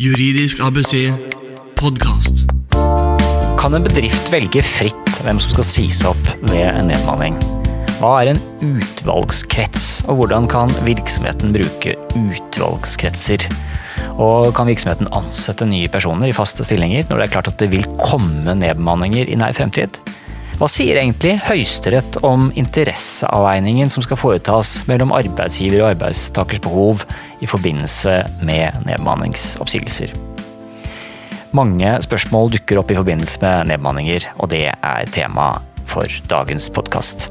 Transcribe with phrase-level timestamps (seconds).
[0.00, 1.10] Juridisk ABC
[1.76, 2.46] podkast.
[3.60, 7.36] Kan en bedrift velge fritt hvem som skal sies opp ved en nedmanning?
[7.98, 13.44] Hva er en utvalgskrets, og hvordan kan virksomheten bruke utvalgskretser?
[14.16, 17.68] Og kan virksomheten ansette nye personer i faste stillinger når det er klart at det
[17.76, 20.00] vil komme nedbemanninger i nær fremtid?
[20.60, 27.06] Hva sier egentlig Høyesterett om interesseavveiningen som skal foretas mellom arbeidsgiver og arbeidstakers behov
[27.40, 30.12] i forbindelse med nedbemanningsoppsigelser?
[31.56, 35.48] Mange spørsmål dukker opp i forbindelse med nedbemanninger, og det er tema
[35.90, 37.26] for dagens podkast.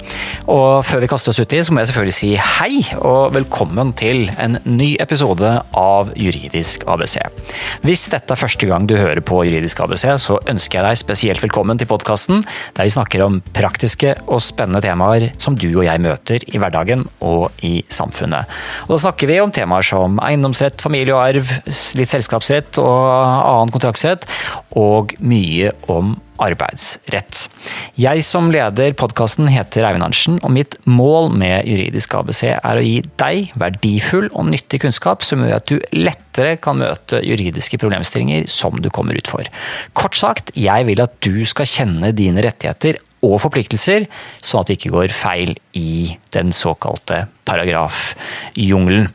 [0.51, 4.25] Og før vi kaster oss uti, så må jeg selvfølgelig si hei og velkommen til
[4.41, 7.17] en ny episode av Juridisk ABC.
[7.85, 11.43] Hvis dette er første gang du hører på Juridisk ABC, så ønsker jeg deg spesielt
[11.45, 12.43] velkommen til podkasten,
[12.77, 17.05] der vi snakker om praktiske og spennende temaer som du og jeg møter i hverdagen
[17.25, 18.49] og i samfunnet.
[18.87, 21.53] Og da snakker vi om temaer som eiendomsrett, familie og arv,
[21.99, 24.27] litt selskapsrett og annen kontraktsrett,
[24.79, 27.47] og mye om arbeidsrett.
[27.99, 32.85] Jeg som leder podkasten heter Eivind Arntzen, og mitt mål med Juridisk ABC er å
[32.85, 38.47] gi deg verdifull og nyttig kunnskap som gjør at du lettere kan møte juridiske problemstillinger
[38.51, 39.45] som du kommer ut for.
[39.97, 44.05] Kort sagt, jeg vil at du skal kjenne dine rettigheter og forpliktelser,
[44.39, 49.09] sånn at det ikke går feil i den såkalte paragrafjungelen.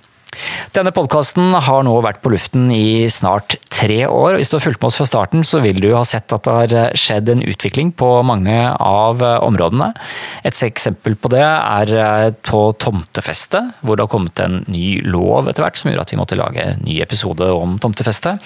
[0.74, 4.38] Denne podkasten har nå vært på luften i snart tre år.
[4.38, 6.54] Hvis du har fulgt med oss fra starten, så vil du ha sett at det
[6.74, 9.92] har skjedd en utvikling på mange av områdene.
[10.44, 15.48] Et eksempel på det er eh, på tomtefeste, hvor det har kommet en ny lov
[15.48, 18.36] etter hvert som gjorde at vi måtte lage en ny episode om tomtefeste.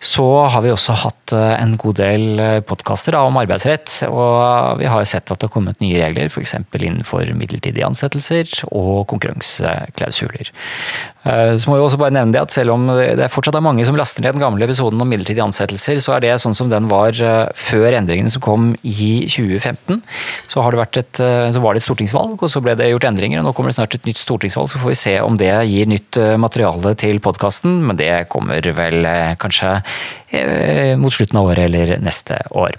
[0.00, 4.88] Så har vi også hatt eh, en god del eh, podkaster om arbeidsrett, og vi
[4.90, 6.56] har sett at det har kommet nye regler, f.eks.
[6.78, 10.52] innenfor midlertidige ansettelser og konkurranseklausuler.
[11.28, 13.84] Eh, så må vi også bare nevne det at Selv om det fortsatt er mange
[13.86, 16.88] som laster ned den gamle episoden om midlertidige ansettelser, så er det sånn som den
[16.90, 20.00] var eh, før endringene som kom i 2015.
[20.48, 23.42] Så, et, eh, så var det et stortingsvalg, og så ble det gjort endringer.
[23.42, 25.90] og Nå kommer det snart et nytt stortingsvalg, så får vi se om det gir
[25.90, 27.82] nytt materiale til podkasten.
[27.88, 29.06] Men det kommer vel
[29.40, 29.78] kanskje
[31.00, 32.76] mot slutten av året eller neste år.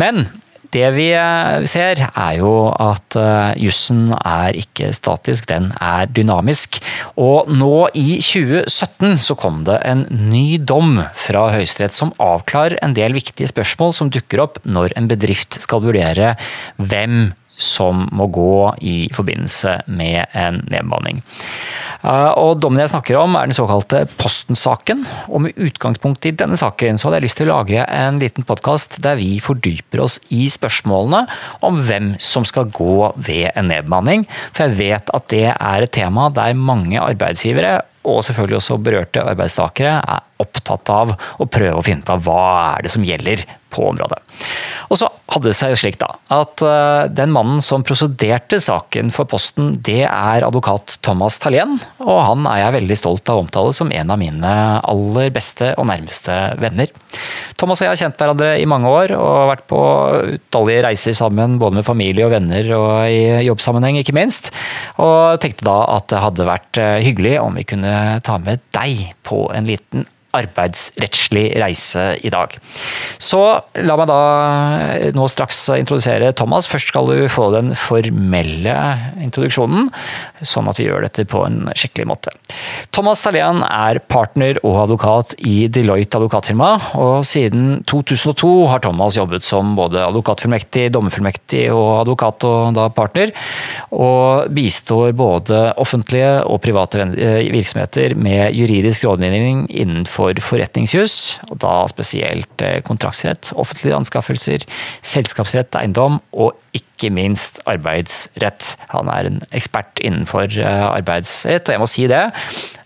[0.00, 0.26] Men
[0.74, 6.80] det vi eh, ser, er jo at eh, jussen er ikke statisk, den er dynamisk.
[7.20, 12.96] Og nå i 2017 så kom det en ny dom fra Høyesterett som avklarer en
[12.96, 16.34] del viktige spørsmål som dukker opp når en bedrift skal vurdere
[16.76, 21.20] hvem som må gå i forbindelse med en nedbemanning.
[22.02, 25.04] Eh, og Dommen jeg snakker om er den såkalte Posten-saken.
[25.28, 28.46] og Med utgangspunkt i denne saken så hadde jeg lyst til å lage en liten
[28.46, 31.26] podkast der vi fordyper oss i spørsmålene
[31.66, 34.26] om hvem som skal gå ved en nedbemanning.
[34.52, 39.24] For jeg vet at det er et tema der mange arbeidsgivere og selvfølgelig også berørte
[39.26, 42.44] arbeidstakere er opptatt av å prøve å finne ut av hva
[42.76, 43.42] er det som gjelder
[43.72, 44.20] på området.
[44.88, 49.28] Og så hadde det seg slik da, at eh, den mannen som prosederte saken for
[49.28, 51.76] Posten, det er advokat Thomas Thalén.
[52.00, 55.74] Og han er jeg veldig stolt av å omtale som en av mine aller beste
[55.76, 56.92] og nærmeste venner.
[57.60, 59.80] Thomas og jeg har kjent hverandre i mange år og vært på
[60.38, 64.52] utallige reiser sammen, både med familie og venner og i jobbsammenheng, ikke minst.
[65.02, 69.10] Og tenkte da at det hadde vært eh, hyggelig om vi kunne ta med deg
[69.28, 72.52] på en liten arbeidsrettslig reise i dag.
[73.18, 73.40] Så
[73.80, 74.18] la meg da
[75.16, 76.68] nå straks introdusere Thomas.
[76.68, 78.74] Først skal du få den formelle
[79.24, 79.88] introduksjonen,
[80.44, 82.34] sånn at vi gjør dette på en skikkelig måte.
[82.92, 89.46] Thomas Thalén er partner og advokat i Deloitte advokatfirma, og siden 2002 har Thomas jobbet
[89.46, 93.32] som både advokatfullmektig, dommerfullmektig og advokat og da partner,
[93.96, 101.74] og bistår både offentlige og private virksomheter med juridisk rådgivning innenfor for forretningsjus, og da
[101.90, 104.66] spesielt eh, kontraktsrett, offentlige anskaffelser,
[105.06, 108.74] selskapsrett, eiendom og ikke minst arbeidsrett.
[108.92, 112.24] Han er en ekspert innenfor eh, arbeidsrett, og jeg må si det,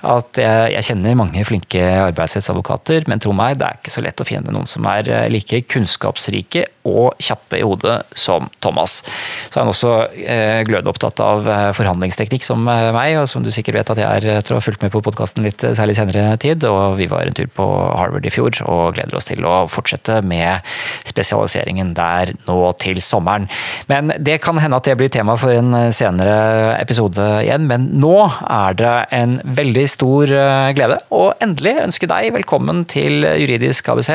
[0.02, 4.20] at jeg, jeg kjenner mange flinke arbeidsrettsadvokater, men tro meg, det er ikke så lett
[4.20, 8.98] å finne noen som er eh, like kunnskapsrike og kjappe i hodet som Thomas.
[9.46, 11.48] Så er han også eh, glødeopptatt av
[11.78, 14.92] forhandlingsteknikk som meg, og som du sikkert vet at jeg er, tror har fulgt med
[14.94, 16.66] på podkasten litt særlig senere tid.
[16.68, 17.66] Og vi var en tur på
[17.96, 20.66] Harvard i fjor og gleder oss til å fortsette med
[21.08, 23.48] spesialiseringen der nå til sommeren.
[23.90, 26.34] Men det kan hende at det blir tema for en senere
[26.78, 28.14] episode igjen, men nå
[28.46, 34.12] er det en veldig stor eh, glede å endelig ønske deg velkommen til Juridisk ABC.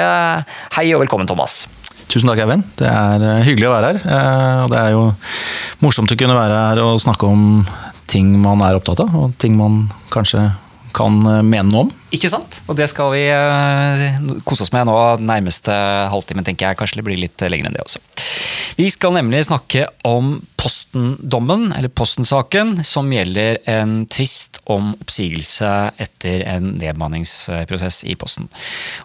[0.77, 1.65] Hei og velkommen, Thomas.
[2.07, 2.67] Tusen takk, Eivind.
[2.79, 3.99] Det er eh, hyggelig å være her.
[4.05, 5.03] Eh, og det er jo
[5.83, 7.43] morsomt å kunne være her og snakke om
[8.07, 10.47] ting man er opptatt av, og ting man kanskje
[10.97, 11.89] kan mene noe om.
[12.15, 12.61] Ikke sant?
[12.71, 13.27] Og det skal vi
[14.47, 15.75] kose oss med nå nærmeste
[16.09, 16.79] halvtime, tenker jeg.
[16.79, 18.01] Kanskje det blir litt lenger enn det også.
[18.77, 20.35] Vi skal nemlig snakke om
[20.67, 25.69] Posten-dommen, eller Posten-saken, som gjelder en tvist om oppsigelse
[26.03, 28.49] etter en nedbemanningsprosess i Posten.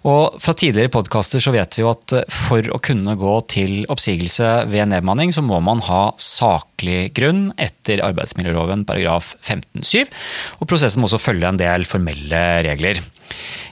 [0.02, 4.90] Og Fra tidligere podkaster vet vi jo at for å kunne gå til oppsigelse ved
[4.90, 10.10] nedbemanning, så må man ha saklig grunn etter arbeidsmiljøloven paragraf 15-7.
[10.58, 12.98] Og prosessen må også følge en del formelle regler.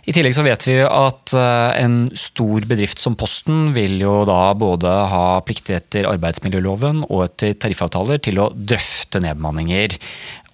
[0.09, 4.55] I tillegg så vet vi at eh, en stor bedrift som Posten vil jo da
[4.59, 9.97] både ha plikter etter arbeidsmiljøloven og etter tariffavtaler til å drøfte nedbemanninger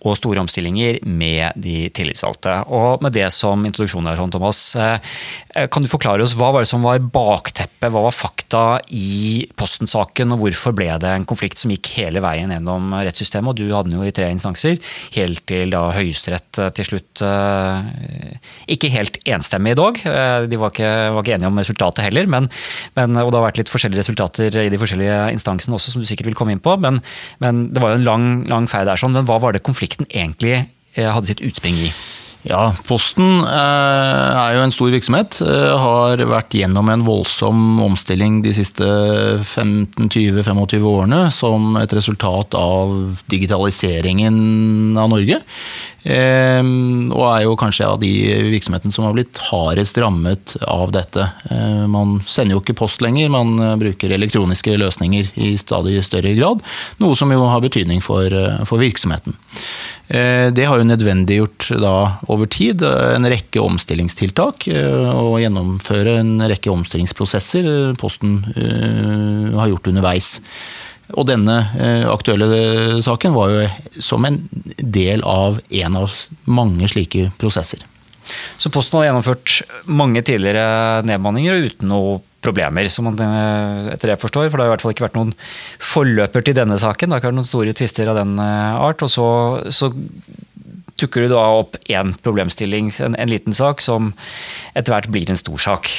[0.07, 2.59] og store omstillinger med de tillitsvalgte.
[2.75, 6.71] Og med det som introduksjon her, Thomas, eh, kan du forklare oss hva var det
[6.71, 11.73] som var bakteppet, hva var fakta i Posten-saken, og hvorfor ble det en konflikt som
[11.73, 13.51] gikk hele veien gjennom rettssystemet?
[13.51, 14.79] Og du hadde den jo i tre instanser,
[15.17, 18.37] helt til da Høyesterett eh, til slutt eh,
[18.77, 19.99] Ikke helt enstemmig i dag,
[20.51, 22.49] de var ikke, var ikke enige om resultatet heller, men,
[22.97, 26.09] men, og det har vært litt forskjellige resultater i de forskjellige instansene også, som du
[26.09, 26.75] sikkert vil komme inn på.
[26.83, 27.01] Men,
[27.43, 29.01] men det var jo en lang, lang feil der.
[29.01, 31.93] sånn, Men hva var det konflikten konflikten egentlig eh, hadde sitt utspring i?
[32.47, 35.41] Ja, Posten eh, er jo en stor virksomhet.
[35.43, 38.87] Eh, har vært gjennom en voldsom omstilling de siste
[39.43, 45.41] 15-20-25 årene som et resultat av digitaliseringen av Norge.
[46.07, 48.11] Ehm, og er jo kanskje av de
[48.53, 51.25] virksomhetene som har blitt hardest rammet av dette.
[51.51, 56.37] Ehm, man sender jo ikke post lenger, man eh, bruker elektroniske løsninger i stadig større
[56.39, 56.63] grad.
[57.03, 59.35] Noe som jo har betydning for, eh, for virksomheten.
[60.09, 61.97] Ehm, det har jo nødvendiggjort da
[62.31, 64.69] over tid en rekke omstillingstiltak.
[64.71, 70.37] Og gjennomføre en rekke omstillingsprosesser Posten har gjort underveis.
[71.15, 73.67] Og denne eh, aktuelle saken var jo
[74.03, 74.41] som en
[74.77, 76.15] del av en av
[76.51, 77.85] mange slike prosesser.
[78.59, 84.21] Så Posten har gjennomført mange tidligere nedmanninger uten noe problemer, som man eh, etter det
[84.23, 84.51] forstår.
[84.51, 85.35] For det har i hvert fall ikke vært noen
[85.83, 87.09] forløper til denne saken.
[87.09, 89.05] Det har ikke vært noen store tvister av den eh, art.
[89.07, 89.29] Og så,
[89.75, 89.93] så
[91.01, 94.13] tukker du da opp én problemstilling, en, en, liten sak, som
[94.75, 95.91] etter hvert blir en stor sak.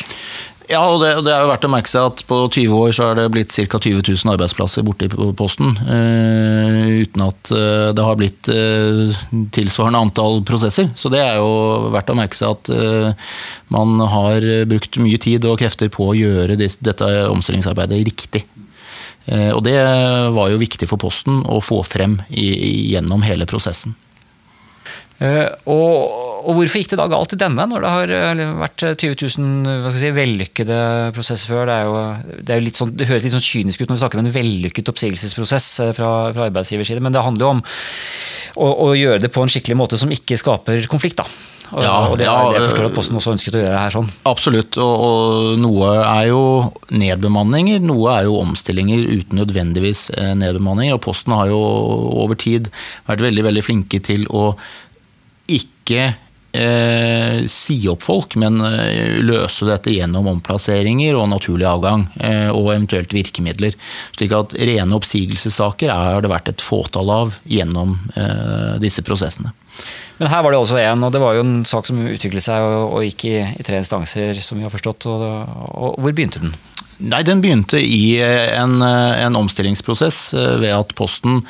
[0.67, 3.05] Ja, og det, det, er jo verdt å merke seg at på 20 år så
[3.07, 3.79] er det blitt ca.
[3.79, 5.77] 20 000 arbeidsplasser borte i Posten.
[5.87, 9.15] Uh, uten at uh, det har blitt uh,
[9.55, 10.89] tilsvarende antall prosesser.
[10.99, 13.15] Så det er jo verdt å merke seg at
[13.71, 18.43] man har brukt mye tid og krefter på å gjøre disse, dette omstillingsarbeidet riktig.
[19.27, 19.75] Og det
[20.35, 22.47] var jo viktig for Posten å få frem i,
[22.93, 23.95] gjennom hele prosessen.
[25.19, 29.17] Og og hvorfor gikk det da galt i denne, når det har eh, vært 20
[29.41, 30.77] 000 si, vellykkede
[31.15, 31.67] prosesser før?
[31.67, 31.97] Det, jo,
[32.47, 35.67] det, sånn, det høres litt sånn kynisk ut når vi snakker om en vellykket oppsigelsesprosess
[35.83, 39.43] eh, fra, fra arbeidsgivers side, men det handler jo om å, å, gjøre det på
[39.43, 41.19] en skikkelig måte som ikke skaper konflikt.
[41.19, 41.27] da.
[41.67, 43.91] Og, ja, og det, ja, det jeg forstår at Posten også ønsket å gjøre her
[43.91, 44.07] sånn.
[44.29, 46.41] Absolutt, og, og, noe er jo
[46.95, 50.95] nedbemanninger, noe er jo omstillinger uten nødvendigvis eh, nedbemanninger.
[50.95, 51.59] Og Posten har jo
[52.23, 52.71] over tid
[53.09, 54.53] vært veldig, veldig flinke til å
[55.47, 56.07] ikke
[56.57, 62.07] eh, si opp folk, men eh, løse dette gjennom omplasseringer og naturlig avgang.
[62.19, 63.77] Eh, og eventuelt virkemidler.
[64.17, 69.53] Slik at rene oppsigelsessaker har det vært et fåtall av gjennom eh, disse prosessene.
[70.17, 72.63] Men her var det også en, og det var jo en sak som utviklet seg
[72.65, 75.05] og, og gikk i, i, tre instanser, som vi har forstått.
[75.11, 75.27] Og,
[75.69, 76.55] og hvor begynte den?
[76.98, 81.44] Nei, Den begynte i eh, en, eh, en, omstillingsprosess eh, ved at Posten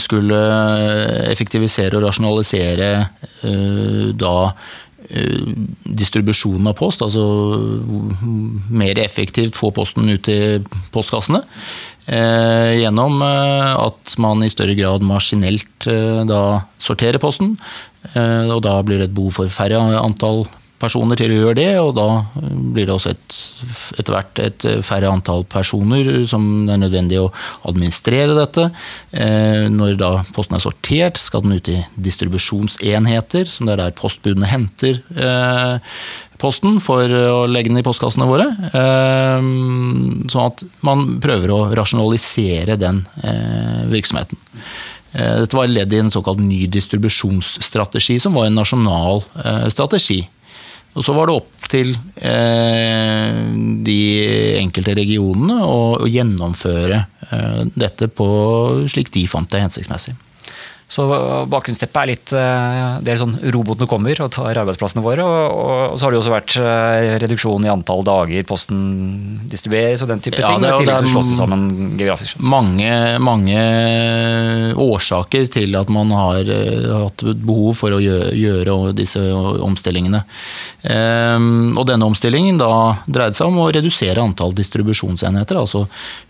[0.00, 0.38] skulle
[1.30, 2.88] effektivisere og rasjonalisere
[4.18, 4.34] da
[5.84, 7.22] distribusjonen av post, altså
[8.72, 10.38] mer effektivt få posten ut i
[10.94, 11.42] postkassene.
[12.08, 15.88] Gjennom at man i større grad maskinelt
[16.30, 16.42] da
[16.80, 17.54] sorterer posten.
[18.16, 20.46] Og da blir det et behov for færre antall
[20.84, 22.08] personer til å gjøre det, og da
[22.44, 23.38] blir det også et,
[23.98, 27.30] etter hvert et færre antall personer som det er nødvendig å
[27.68, 28.68] administrere dette.
[29.12, 33.98] Eh, når da posten er sortert, skal den ut i distribusjonsenheter, som det er der
[33.98, 35.98] postbudene henter eh,
[36.40, 38.48] posten for å legge den i postkassene våre.
[38.70, 39.50] Eh,
[40.32, 43.04] sånn at man prøver å rasjonalisere den
[43.92, 44.40] virksomheten.
[45.14, 49.22] Dette var ledd i en såkalt ny distribusjonsstrategi, som var en nasjonal
[49.70, 50.24] strategi
[50.94, 51.90] og Så var det opp til
[52.22, 53.38] eh,
[53.86, 54.00] de
[54.60, 58.28] enkelte regionene å, å gjennomføre eh, dette på
[58.90, 60.14] slik de fant det hensiktsmessig.
[60.86, 61.04] Så
[61.48, 65.24] bakgrunnsteppet er litt eh, Det er sånn robotene kommer og tar arbeidsplassene våre.
[65.24, 68.82] Og, så har det også vært eh, reduksjon i antall dager posten
[69.50, 70.62] distribueres og den type Ja, ting.
[70.62, 71.64] det- og det er slås det sammen
[71.98, 72.38] geografisk.
[72.38, 73.56] mange, mange
[74.76, 79.20] årsaker til at man har eh, hatt behov for å gjøre, disse
[79.64, 80.20] omstillingene.
[80.84, 85.86] Ehm, og denne omstillingen da dreide seg om å redusere antall distribusjonsenheter, altså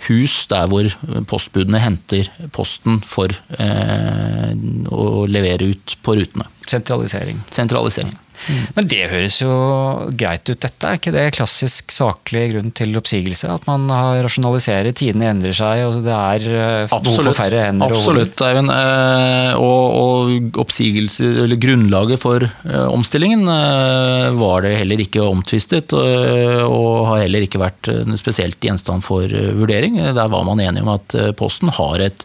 [0.08, 0.88] hus der hvor
[1.30, 3.34] postbudene henter posten for
[4.90, 6.49] å levere ut på rutene.
[6.66, 7.42] Sentralisering.
[7.50, 8.16] Sentralisering.
[8.76, 9.52] Men det høres jo
[10.18, 10.88] greit ut, dette.
[10.88, 13.48] Er ikke det klassisk saklig grunn til oppsigelse?
[13.54, 17.94] At man har rasjonaliserer, tidene endrer seg, og det er eh, behov for færre hender?
[17.94, 18.72] Absolutt, Eivind.
[18.74, 23.44] Eh, Og, og oppsigelser, eller grunnlaget for eh, omstillingen,
[24.38, 25.92] var det heller ikke omtvistet.
[25.94, 27.88] Og har heller ikke vært
[28.18, 29.98] spesielt gjenstand for vurdering.
[30.16, 32.24] Der var man enig om at Posten har et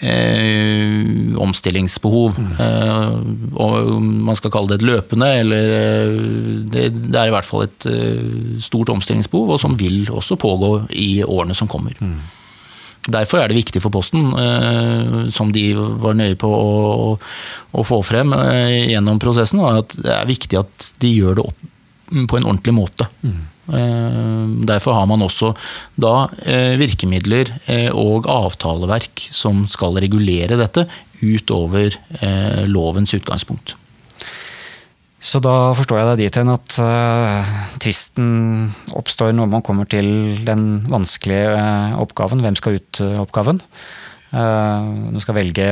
[0.00, 2.34] eh, omstillingsbehov.
[2.34, 3.54] Mm.
[3.60, 6.14] og man skal kalle det et løpende, eller eh,
[6.72, 10.72] det, det er i hvert fall et eh, stort omstillingsbehov, og som vil også pågå
[10.94, 11.96] i årene som kommer.
[13.04, 17.16] Derfor er det viktig for Posten, eh, som de var nøye på å,
[17.76, 18.32] å få frem
[18.88, 21.68] gjennom prosessen, at det er viktig at de gjør det opp
[22.30, 23.08] på en ordentlig måte.
[23.24, 25.52] Eh, Derfor har man også
[26.00, 26.26] da
[26.80, 27.52] virkemidler
[27.96, 30.84] og avtaleverk som skal regulere dette
[31.24, 31.96] utover
[32.68, 33.76] lovens utgangspunkt.
[35.24, 38.26] Så da forstår jeg deg dit hen at uh, tvisten
[38.98, 42.42] oppstår når man kommer til den vanskelige uh, oppgaven.
[42.44, 43.62] Hvem skal ut uh, oppgaven?
[44.34, 45.64] Uh, du skal velge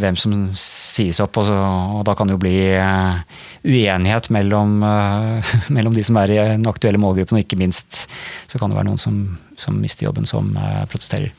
[0.00, 1.58] hvem som sies opp, og, så,
[1.98, 2.56] og da kan det jo bli
[3.66, 4.78] uenighet mellom,
[5.76, 8.06] mellom de som er i den aktuelle målgruppen, og ikke minst
[8.48, 9.20] så kan det være noen som,
[9.60, 10.54] som mister jobben, som
[10.88, 11.34] protesterer.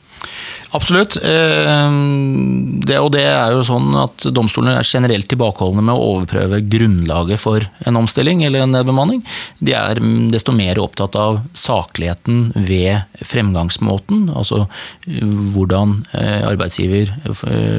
[0.74, 1.16] Absolutt.
[1.22, 1.92] Eh,
[2.86, 7.40] Det, og det er jo sånn at Domstolene er generelt tilbakeholdne med å overprøve grunnlaget
[7.42, 9.24] for en omstilling eller en nedbemanning.
[9.58, 9.98] De er
[10.30, 14.28] desto mer opptatt av sakligheten ved fremgangsmåten.
[14.30, 14.66] Altså
[15.08, 15.24] eh,
[15.56, 17.10] hvordan eh, arbeidsgiver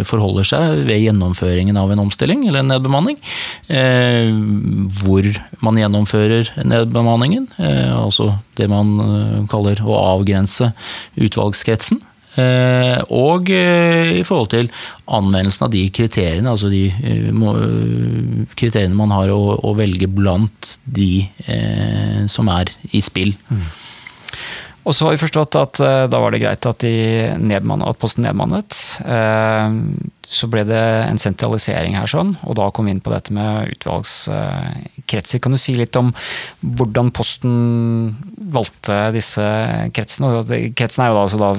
[0.08, 3.20] forholder seg ved gjennomføringen av en omstilling eller en nedbemanning.
[3.68, 5.28] Hvor
[5.64, 7.48] man gjennomfører nedbemanningen.
[7.60, 10.72] Altså det man kaller å avgrense
[11.16, 12.02] utvalgskretsen.
[12.38, 14.70] Eh, Og eh, i forhold til
[15.08, 21.28] anvendelsen av de kriteriene, altså de eh, kriteriene man har å, velge blant de
[22.32, 23.36] som er i spill.
[24.88, 28.26] Og så har vi forstått at da var det greit at, de nedmannet, at posten
[28.26, 28.80] nedmannet.
[30.30, 30.76] Så ble det
[31.08, 35.40] en sentralisering her, sånn, og da kom vi inn på dette med utvalgskretser.
[35.40, 36.10] Kan du si litt om
[36.76, 37.54] hvordan Posten
[38.52, 39.46] valgte disse
[39.96, 40.34] kretsene?
[40.42, 41.54] Og det- Kretsen er jo da, altså da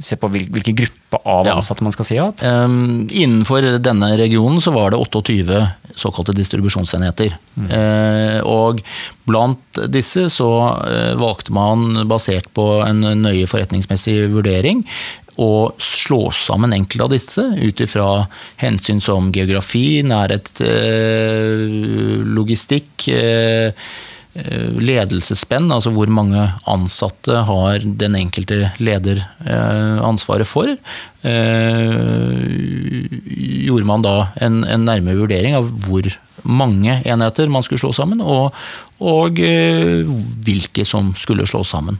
[0.00, 1.54] se på hvil- hvilken gruppe av Ja.
[1.56, 2.40] ansatte man skal si opp.
[2.42, 7.32] Um, innenfor denne regionen så var det 28 såkalte distribusjonsenheter.
[7.70, 8.82] Eh, og
[9.26, 9.58] blant
[9.90, 10.50] disse så
[10.86, 14.84] eh, valgte man, basert på en nøye forretningsmessig vurdering,
[15.36, 18.26] å slå sammen enkelte av disse ut ifra
[18.60, 21.66] hensyn som geografi, nærhet, eh,
[22.24, 23.72] logistikk, eh,
[24.36, 30.76] eh, ledelsesspenn, altså hvor mange ansatte har den enkelte leder ansvaret for,
[33.66, 36.06] gjorde man da en, en nærmere vurdering av hvor
[36.46, 38.52] mange enheter man skulle slå sammen, og,
[39.00, 41.98] og hvilke som skulle slås sammen.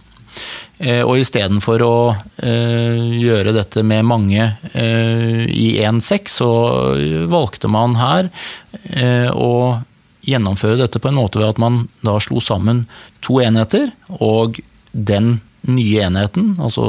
[0.78, 1.96] Eh, Og istedenfor å
[2.44, 4.42] eh, gjøre dette med mange
[4.76, 6.50] eh, i én sekk, så
[7.32, 8.28] valgte man her
[9.32, 9.80] å
[10.26, 12.84] gjennomføre dette på en måte ved at man da slo sammen
[13.24, 13.88] to enheter,
[14.20, 14.60] og
[14.92, 16.84] den nye enheten, altså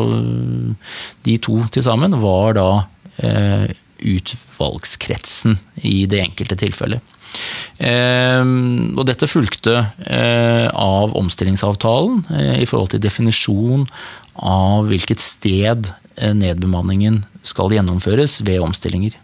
[1.25, 2.69] de to til sammen, var da
[3.97, 7.16] utvalgskretsen i det enkelte tilfellet.
[7.77, 8.43] Eh,
[8.97, 9.75] og dette fulgte
[10.07, 13.87] eh, av omstillingsavtalen eh, i forhold til definisjon
[14.37, 19.17] av hvilket sted eh, nedbemanningen skal gjennomføres ved omstillinger.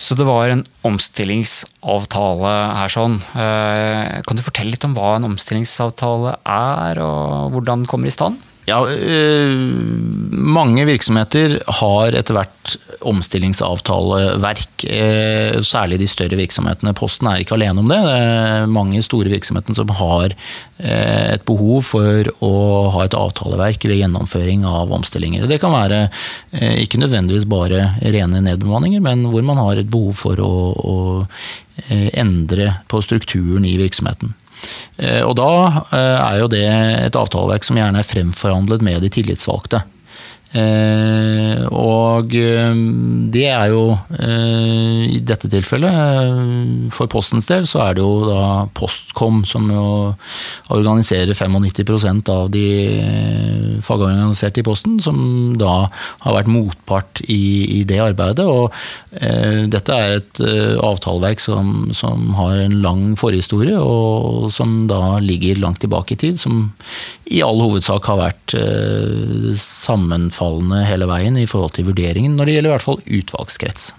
[0.00, 3.18] Så det var en omstillingsavtale her sånn.
[3.20, 8.40] Kan du fortelle litt om hva en omstillingsavtale er, og hvordan den kommer i stand?
[8.70, 9.50] Ja, eh,
[10.30, 12.76] mange virksomheter har etter hvert
[13.10, 14.84] omstillingsavtaleverk.
[14.84, 16.94] eh, Særlig de større virksomhetene.
[16.94, 17.98] Posten er ikke alene om det.
[18.04, 20.34] Det er mange store virksomheter som har
[20.78, 22.52] eh, et behov for å
[22.94, 25.48] ha et avtaleverk ved gjennomføring av omstillinger.
[25.50, 26.04] Det kan være
[26.52, 30.98] eh, ikke nødvendigvis bare rene nedbemanninger, men hvor man har et behov for å, å
[31.90, 34.34] endre på strukturen i virksomheten.
[34.98, 35.50] Eh, Og da
[35.92, 39.82] eh, er jo det et avtaleverk som gjerne er fremforhandlet med de tillitsvalgte.
[40.50, 42.78] Eh, og eh,
[43.30, 43.84] det er jo
[44.18, 49.68] eh, i dette tilfellet, eh, for Postens del, så er det jo da Postkom som
[49.70, 49.84] jo
[50.74, 52.64] organiserer 95% av de
[52.98, 55.84] eh, fagorganiserte i Posten, som da
[56.24, 58.48] har vært motpart i, i det arbeidet.
[58.50, 58.74] Og
[59.22, 60.42] eh, dette er et
[60.82, 66.42] avtaleverk som, som har en lang forhistorie, og som da ligger langt tilbake i tid.
[66.42, 66.72] Som
[67.30, 72.54] i all hovedsak har vært eh, sammenfallende hele veien i forhold til vurderingen, når det
[72.56, 73.90] gjelder i hvert fall utvalgskrets.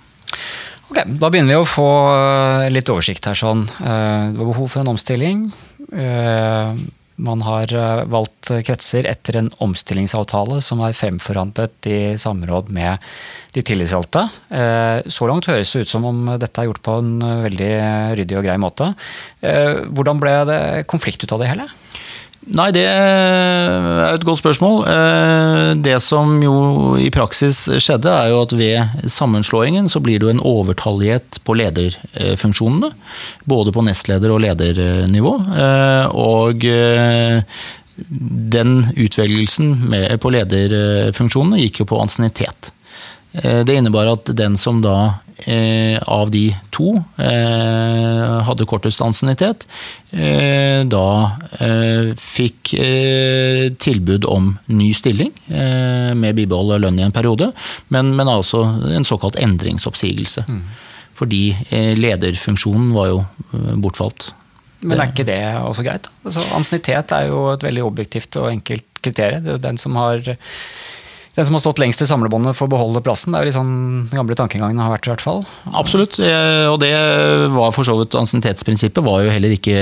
[0.91, 3.37] Ok, Da begynner vi å få eh, litt oversikt her.
[3.37, 3.63] sånn.
[3.79, 5.45] Eh, Det var behov for en omstilling.
[5.93, 6.75] Eh,
[7.21, 7.67] Man har
[8.09, 12.97] valgt kretser etter en omstillingsavtale som er fremforhandlet i samråd med
[13.53, 14.23] de tillitsvalgte.
[15.05, 17.69] Så langt høres det ut som om dette er gjort på en veldig
[18.17, 18.95] ryddig og grei måte.
[19.43, 21.67] Hvordan ble det konflikt ut av det hele?
[22.41, 24.79] Nei, det er et godt spørsmål.
[24.89, 30.25] Eh, Det som jo i praksis skjedde, er jo at ved sammenslåingen så blir det
[30.25, 32.91] jo en overtallighet på lederfunksjonene.
[33.45, 35.35] Både på nestleder- og ledernivå.
[35.53, 37.43] Eh, Og eh,
[38.57, 42.71] den utvelgelsen på lederfunksjonene gikk jo på ansiennitet.
[43.33, 45.13] Eh, Det innebar at den som da
[45.45, 49.65] eh, av de to eh, hadde kortest ansiennitet,
[50.11, 51.05] eh, da
[51.59, 57.51] eh, fikk eh, tilbud om ny stilling eh, med bibehold av lønn i en periode,
[57.87, 60.45] men, men altså en såkalt endringsoppsigelse.
[61.21, 63.19] Fordi eh, lederfunksjonen var jo
[63.81, 64.31] bortfalt.
[64.81, 66.07] Men er ikke det også greit?
[66.25, 69.45] Altså, Ansiennitet er jo et veldig objektivt og enkelt kriterium.
[69.45, 70.23] Er den som har
[71.35, 73.31] den som har stått lengst i samlebåndet får beholde plassen.
[73.31, 73.75] Det er jo litt sånn
[74.09, 75.39] den gamle tankegangen har vært i hvert fall.
[75.79, 76.91] Absolutt, eh, og det
[77.53, 79.77] var for så vidt ansiennitetsprinsippet var jo heller ikke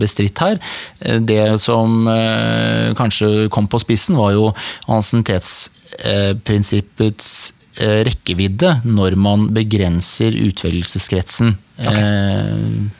[0.00, 0.56] bestridt her.
[1.00, 4.50] Eh, Det som eh, kanskje kom på spissen, var jo
[4.90, 11.56] ansiennitetsprinsippets rekkevidde når man begrenser utvelgelseskretsen.
[11.78, 12.90] Okay.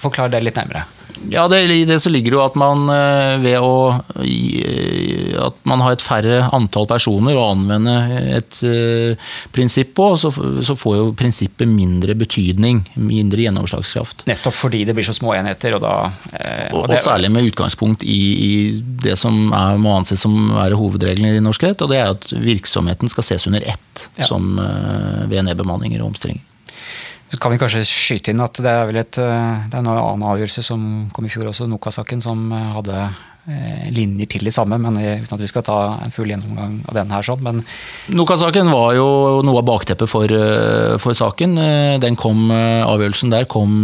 [0.00, 0.84] Forklar det litt nærmere.
[1.28, 3.72] Ja, det, I det så ligger det jo at man eh, ved å
[5.44, 7.94] At man har et færre antall personer å anvende
[8.38, 10.30] et eh, prinsipp på, så,
[10.64, 12.82] så får jo prinsippet mindre betydning.
[13.00, 14.24] Mindre gjennomslagskraft.
[14.30, 15.94] Nettopp fordi det blir så små enheter, og da
[16.32, 18.52] eh, Og, og det- særlig med utgangspunkt i, i
[19.04, 22.30] det som er, må anses som være hovedregelen i norsk rett, og det er at
[22.32, 24.24] virksomheten skal ses under ett Ja.
[24.24, 26.44] som eh, ved nedbemanninger og omstillinger.
[27.30, 29.90] Så kan vi kanskje skyte inn at det er vel et, eh, det er en
[29.92, 34.54] annen avgjørelse som kom i fjor også, Noka-saken, som eh, hadde eh, linjer til det
[34.56, 37.22] samme, men uten at vi skal ta en full gjennomgang av den her.
[37.22, 37.62] sånn, men
[38.18, 39.06] Noka-saken var jo
[39.46, 40.34] noe av bakteppet for,
[40.98, 41.54] for saken.
[42.02, 43.78] Den kom, Avgjørelsen der kom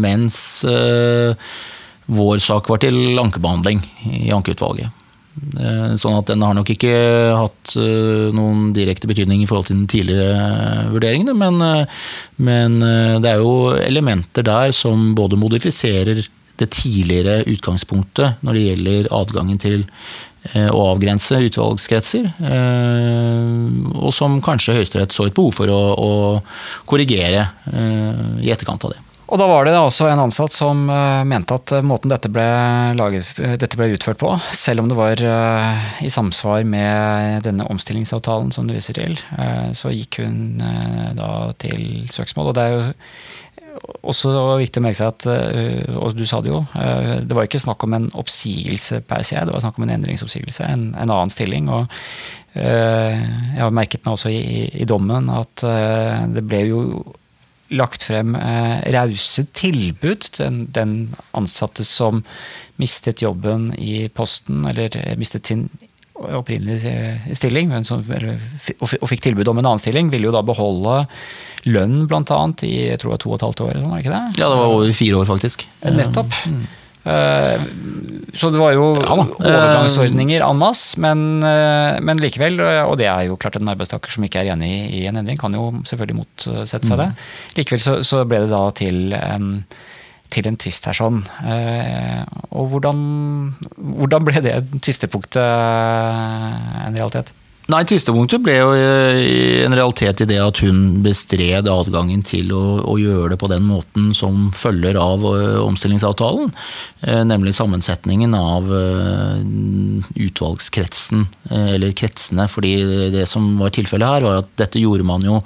[0.00, 0.64] mens
[2.12, 5.01] vår sak var til ankebehandling i ankeutvalget.
[5.32, 6.92] Eh, Sånn at den har nok ikke
[7.38, 12.02] hatt eh, noen direkte betydning i forhold til den tidligere vurderingene, men, eh,
[12.44, 12.78] men
[13.24, 16.20] det er jo elementer der som både modifiserer
[16.60, 19.86] det tidligere utgangspunktet når det gjelder adgangen til
[20.52, 22.24] å avgrense utvalgskretser,
[23.94, 26.10] og som kanskje Høyesterett så et behov for å, å
[26.90, 27.44] korrigere
[28.42, 28.98] i etterkant av det.
[29.32, 32.44] Og da var det også en ansatt som eh, mente at eh, måten dette ble,
[32.98, 35.22] laget, eh, dette ble utført på, selv om det var
[36.04, 39.16] i samsvar med denne omstillingsavtalen som du viser til,
[39.76, 40.60] så gikk hun
[41.16, 41.30] da
[41.62, 42.50] til søksmål.
[42.50, 42.82] Og det er jo
[44.10, 45.26] også viktig å merke seg at,
[45.96, 46.60] og du sa det jo,
[47.24, 50.68] det var ikke snakk om en oppsigelse per se, det var snakk om en endringsoppsigelse,
[50.68, 51.70] en, en annen stilling.
[51.72, 51.88] og
[52.52, 55.64] jeg har merket meg også i, i, i dommen at
[56.34, 56.84] det ble jo
[57.72, 60.96] lagt frem eh, rause tilbud til den,
[61.36, 62.22] ansatte som
[62.80, 65.68] mistet jobben i Posten, eller eh, mistet sin
[66.22, 68.38] opprinnelige eh, stilling, men som, eller
[68.78, 71.02] og fikk tilbud om en annen stilling, ville jo da beholde
[71.68, 74.04] lønn blant annet i jeg tror det var to og et halvt år, eller noe,
[74.04, 74.22] ikke det?
[74.42, 75.66] Ja, det var over fire år, faktisk.
[75.82, 76.38] Nettopp.
[77.04, 77.60] Eh,
[78.32, 83.26] Så det var jo Ja overgangsordninger en masse, men, eh, men likevel, og det er
[83.26, 86.86] jo klart en arbeidstaker som ikke er enig i en endring, kan jo selvfølgelig motsette
[86.88, 87.10] seg det.
[87.58, 89.64] Likevel så, så ble det da til, em,
[90.32, 91.20] til en tvist her sånn.
[91.44, 92.24] Eh,
[92.56, 92.98] Og hvordan,
[93.76, 95.36] hvordan ble det tvistepunktet
[96.86, 97.32] en realitet?
[97.70, 102.82] Nei, Tvistepunktet ble jo eh, en realitet i det at hun bestred adgangen til å,
[102.90, 106.50] å gjøre det på den måten som følger av eh, omstillingsavtalen.
[107.06, 108.66] eh, Nemlig sammensetningen av
[110.22, 112.48] utvalgskretsen, eller kretsene.
[112.50, 112.72] fordi
[113.14, 115.40] det som var tilfellet her, var at dette gjorde man jo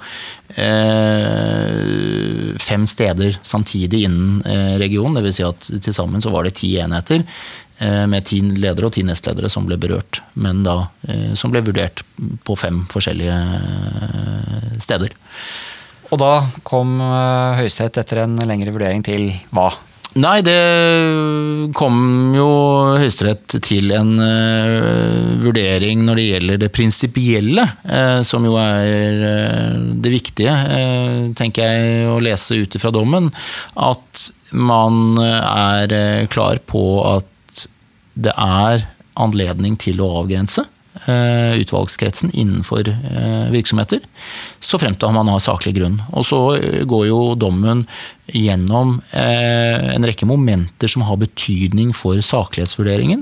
[2.63, 4.41] fem steder samtidig innen
[4.79, 5.19] regionen.
[5.19, 5.35] Dvs.
[5.37, 7.25] Si at til sammen så var det ti enheter.
[7.79, 10.89] Med ti ledere og ti nestledere som ble berørt, men da
[11.37, 12.01] som ble vurdert
[12.47, 13.37] på fem forskjellige
[14.81, 15.13] steder.
[16.07, 16.33] Og da
[16.65, 19.69] kom Høyesterett etter en lengre vurdering til hva?
[20.17, 20.57] Nei, det
[21.77, 22.47] kom jo
[22.97, 24.15] Høyesterett til en
[25.43, 27.67] vurdering når det gjelder det prinsipielle,
[28.25, 29.21] som jo er
[30.01, 30.55] det viktige,
[31.37, 33.29] tenker jeg å lese ut ifra dommen.
[33.77, 37.27] At man er klar på at
[38.17, 40.65] det er anledning til å avgrense.
[41.05, 43.99] Eh, utvalgskretsen innenfor eh, virksomheter.
[44.59, 45.99] Så fremt da man har saklig grunn.
[46.17, 47.85] Og så eh, går jo dommen
[48.27, 53.21] gjennom en rekke momenter som har betydning for saklighetsvurderingen.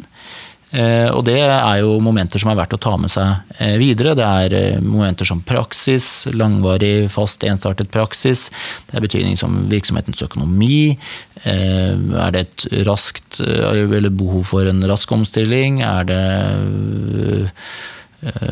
[0.76, 4.16] Eh, og det er jo momenter som er verdt å ta med seg eh, videre.
[4.18, 8.50] Det er eh, momenter som praksis, langvarig, fast, ensartet praksis.
[8.90, 10.98] Det er betydning som virksomhetens økonomi.
[11.46, 15.84] Er det et raskt, eller behov for en rask omstilling?
[15.86, 16.22] Er det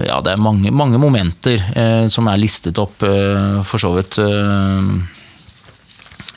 [0.06, 1.64] ja, det er mange, mange momenter
[2.14, 4.20] som er listet opp, for så vidt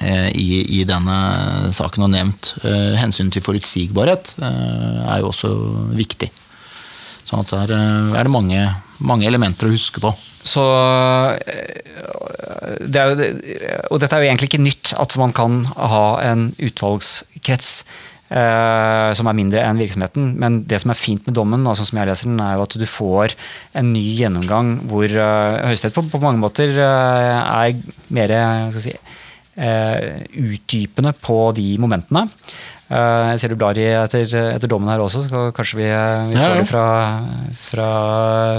[0.00, 2.52] i, i, denne saken og nevnt.
[2.62, 5.52] Eh, hensynet til forutsigbarhet eh, er jo også
[5.96, 6.30] viktig.
[7.26, 8.60] Sånn at der er det mange,
[9.02, 10.12] mange elementer å huske på.
[10.46, 10.62] Så
[12.86, 13.14] det jo,
[13.90, 17.72] Og dette er jo egentlig ikke nytt, at man kan ha en utvalgskrets
[18.30, 20.36] eh, som er mindre enn virksomheten.
[20.38, 22.78] Men det som er fint med dommen, altså som jeg leser den, er jo at
[22.78, 23.34] du får
[23.80, 27.74] en ny gjennomgang hvor Høyesterett på, på, mange måter er
[28.14, 28.36] mer
[28.70, 29.25] skal si, Eh,
[29.56, 32.26] utdypende på de momentene.
[32.86, 35.86] Eh, jeg ser du blar i etter, etter, dommen her også, så kanskje vi,
[36.30, 36.84] vi får det fra,
[37.58, 37.86] fra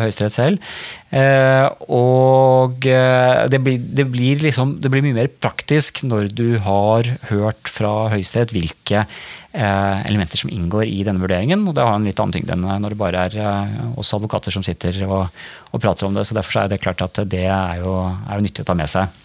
[0.02, 0.74] Høyesterett selv.
[1.16, 1.64] Eh,
[1.96, 7.72] og det blir, det, blir liksom, det blir, mye mer praktisk når du har hørt
[7.72, 11.64] fra Høyesterett hvilke eh, elementer som inngår i denne vurderingen.
[11.64, 14.52] Og det har en litt annen tyngde enn når det bare er eh, oss advokater
[14.52, 15.32] som sitter og,
[15.72, 16.28] og, prater om det.
[16.28, 17.96] Så derfor er det klart at det er jo,
[18.28, 19.24] er jo nyttig å ta med seg.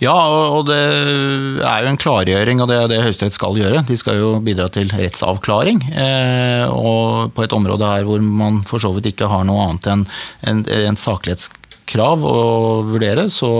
[0.00, 0.14] Ja,
[0.56, 3.82] og det er jo en klargjøring, og det er det Høyesterett skal gjøre.
[3.88, 5.82] De skal jo bidra til rettsavklaring.
[5.92, 9.90] Eh, og på et område her hvor man for så vidt ikke har noe annet
[9.92, 10.06] enn
[10.48, 12.40] en, saklighetskrav å
[12.88, 13.52] vurdere, så,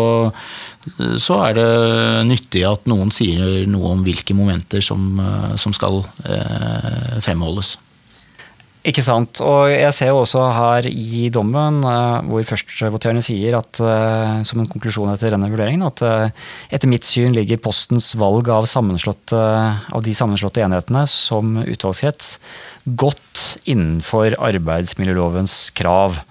[1.20, 1.68] så, er det
[2.30, 5.20] nyttig at noen sier noe om hvilke momenter som,
[5.60, 7.76] som skal eh, fremholdes.
[8.80, 9.42] Ikke sant.
[9.44, 14.62] Og jeg ser jo også her i dommen uh, hvor førstvoterende sier at uh, som
[14.62, 20.06] en konklusjon etter denne vurderingen at uh, etter mitt syn ligger Postens valg av, av
[20.06, 22.30] de sammenslåtte enhetene som utvalgsrett
[22.96, 26.22] godt innenfor arbeidsmiljølovens krav.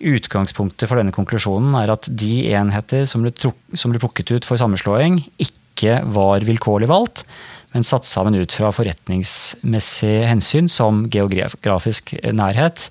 [0.00, 3.34] Utgangspunktet for denne konklusjonen er at de enheter som ble,
[3.76, 7.26] som ble plukket ut for sammenslåing, ikke var vilkårlig valgt
[7.74, 12.88] men satt sammen ut fra forretningsmessige hensyn som geografisk nærhet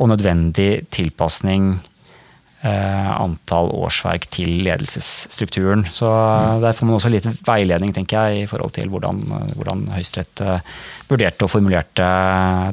[0.00, 1.74] og nødvendig tilpasning
[2.64, 5.84] eh, antall årsverk til ledelsesstrukturen.
[5.92, 6.64] Så mm.
[6.64, 9.22] Der får man også litt veiledning tenker jeg, i forhold til hvordan,
[9.54, 10.72] hvordan Høyesterett eh,
[11.10, 12.08] vurderte og formulerte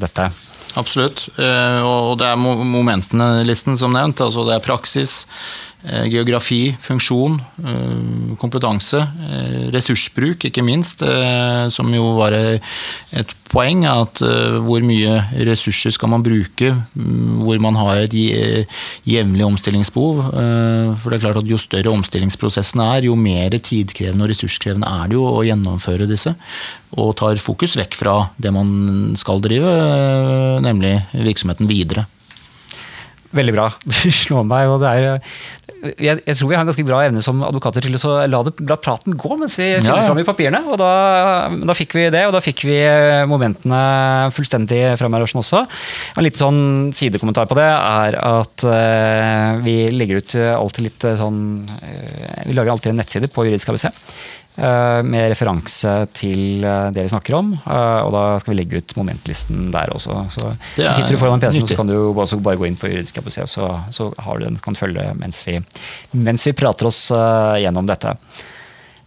[0.01, 0.31] dette.
[0.79, 1.25] Absolutt.
[1.35, 4.23] Eh, og det er momentene-listen som nevnt.
[4.23, 5.25] altså Det er praksis,
[5.83, 11.01] geografi, funksjon, eh, kompetanse, eh, ressursbruk, ikke minst,
[11.71, 13.83] som jo var et poeng.
[13.85, 15.17] At hvor mye
[15.47, 18.13] ressurser skal man bruke, mm, hvor man har et
[19.05, 20.31] jevnlig omstillingsbehov.
[21.01, 25.09] For det er klart at jo større omstillingsprosessen er, jo mer tidkrevende og ressurskrevende er
[25.09, 26.35] det jo å gjennomføre disse.
[26.97, 32.05] Og tar fokus vekk fra det man skal drive, nemlig virksomheten videre.
[33.35, 33.67] Veldig bra.
[34.01, 34.69] Du slår meg.
[34.71, 35.05] og det er,
[35.97, 38.53] jeg, jeg, tror vi har en ganske bra evne som advokater til å la, det,
[38.69, 40.61] la praten gå mens vi finner ja, fram i papirene.
[40.69, 40.91] og da,
[41.49, 42.77] da, fikk vi det, og da fikk vi
[43.29, 43.81] momentene
[44.35, 45.63] fullstendig fram her også.
[46.17, 51.41] En litt sånn sidekommentar på det er at uh, vi legger ut alltid litt sånn
[51.69, 53.89] uh, Vi lager alltid en nettside på Juridisk ABC.
[54.55, 57.53] Eh, med referanse til det vi snakker om.
[57.55, 60.17] Og da skal vi legge ut momentlisten der også.
[60.33, 63.71] Så Sitter du foran PC-en, så kan du bare gå inn på juridisk ABC, så,
[63.95, 65.59] så har du den, kan følge mens vi
[66.11, 68.15] mens vi prater oss eh, gjennom dette.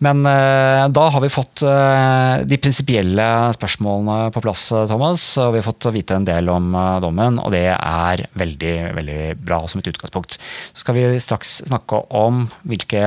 [0.04, 5.24] Men eh, da har vi fått eh, de prinsipielle spørsmålene på plass, Thomas.
[5.40, 9.62] Og vi har fått vite en del om dommen, og det er veldig, veldig bra
[9.70, 10.38] som et utgangspunkt.
[10.74, 13.02] Så skal vi straks snakke om hvilke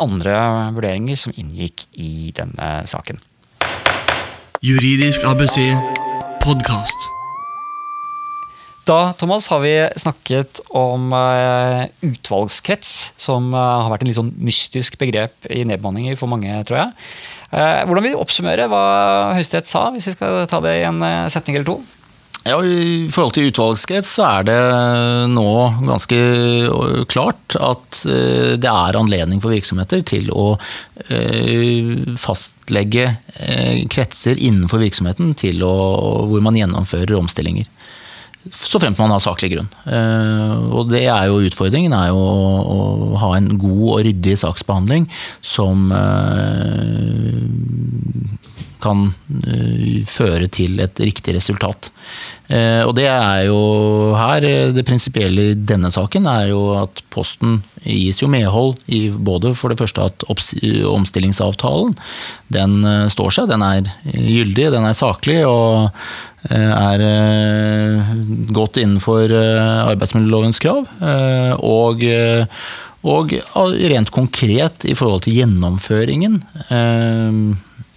[0.00, 0.38] andre
[0.76, 3.20] vurderinger som inngikk i denne saken.
[4.64, 5.60] Juridisk ABC
[6.42, 7.17] podkast.
[8.88, 14.32] Da Thomas, har vi snakket om uh, utvalgskrets, som uh, har vært en litt sånn
[14.40, 16.94] mystisk begrep i nedbemanninger for mange, tror jeg.
[17.48, 18.80] Eh, hvordan vil du oppsummere hva
[19.32, 21.78] Høyesterett sa, hvis vi skal ta det i en eh, setning eller to?
[22.44, 24.58] Ja, I forhold til utvalgskrets så er det
[25.32, 25.48] nå
[25.84, 26.18] ganske
[27.12, 30.54] klart at det er anledning for virksomheter til å
[32.16, 33.10] fastlegge
[33.92, 35.34] kretser innenfor virksomheten
[35.66, 35.74] å,
[36.30, 37.68] hvor man gjennomfører omstillinger.
[38.54, 39.68] Så fremt man har saklig grunn.
[40.72, 45.08] Og det er jo utfordringen, er jo å ha en god og ryddig saksbehandling
[45.44, 45.88] som
[48.82, 49.08] kan
[50.08, 51.90] føre til et riktig resultat.
[52.48, 53.58] Og det er jo
[54.16, 54.40] her
[54.72, 59.72] Det prinsipielle i denne saken er jo at Posten gis jo medhold i både for
[59.72, 60.24] det første at
[60.88, 61.92] omstillingsavtalen
[62.54, 62.80] den
[63.12, 65.90] står seg, den er gyldig, den er saklig og
[66.48, 67.04] er
[68.54, 70.88] godt innenfor arbeidsmiljølovens krav.
[71.58, 72.04] Og,
[73.12, 73.38] og
[73.92, 76.42] rent konkret i forhold til gjennomføringen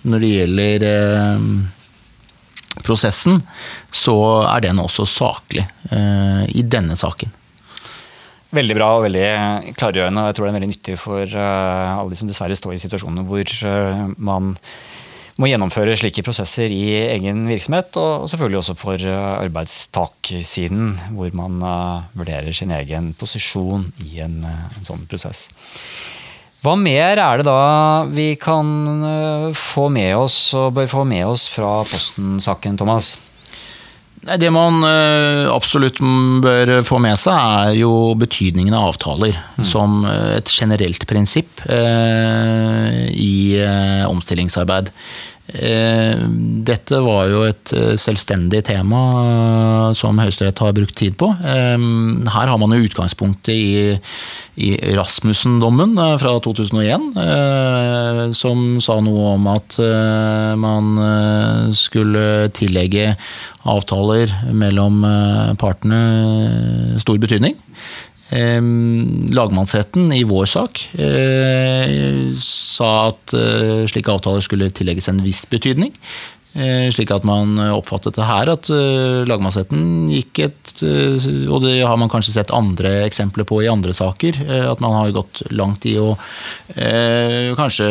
[0.07, 1.43] når det gjelder eh,
[2.85, 3.41] prosessen,
[3.93, 7.37] så er den også saklig eh, i denne saken.
[8.51, 9.27] Veldig bra og veldig
[9.79, 10.25] klargjørende.
[10.27, 13.23] Jeg tror det er veldig nyttig for uh, alle de som dessverre står i situasjoner
[13.23, 13.53] hvor
[14.19, 14.49] man
[15.39, 21.63] må gjennomføre slike prosesser i egen virksomhet, og selvfølgelig også for arbeidstakersiden, hvor man
[22.11, 24.41] vurderer sin egen posisjon i en
[24.83, 25.47] sånn prosess.
[26.61, 28.67] Hva mer er det da vi kan
[29.07, 33.15] eh, få med oss og bør få med oss fra Posten-saken, Thomas?
[34.21, 35.97] Det man eh, absolutt
[36.45, 39.65] bør få med seg, er jo betydningen av avtaler mm.
[39.65, 43.57] som et generelt prinsipp eh, i
[44.05, 44.93] omstillingsarbeid.
[45.49, 46.21] Eh,
[46.63, 51.27] dette var jo et eh, selvstendig tema eh, som Høyesterett har brukt tid på.
[51.41, 53.97] Her har man jo utgangspunktet i,
[54.61, 57.09] i Rasmussen-dommen fra 2001,
[58.37, 59.77] som sa noe om at
[60.61, 60.93] man
[61.75, 63.15] skulle tillegge
[63.67, 65.01] avtaler mellom
[65.61, 66.01] partene
[67.01, 67.57] stor betydning.
[68.31, 75.91] Lagmannsretten i vår sak eh, sa at eh, slike avtaler skulle tillegges en viss betydning.
[76.51, 78.67] Eh, slik at man oppfattet det her at
[79.27, 84.39] lagmannsretten gikk et Og det har man kanskje sett andre eksempler på i andre saker.
[84.67, 86.09] At man har gått langt i å
[86.75, 87.87] eh, kanskje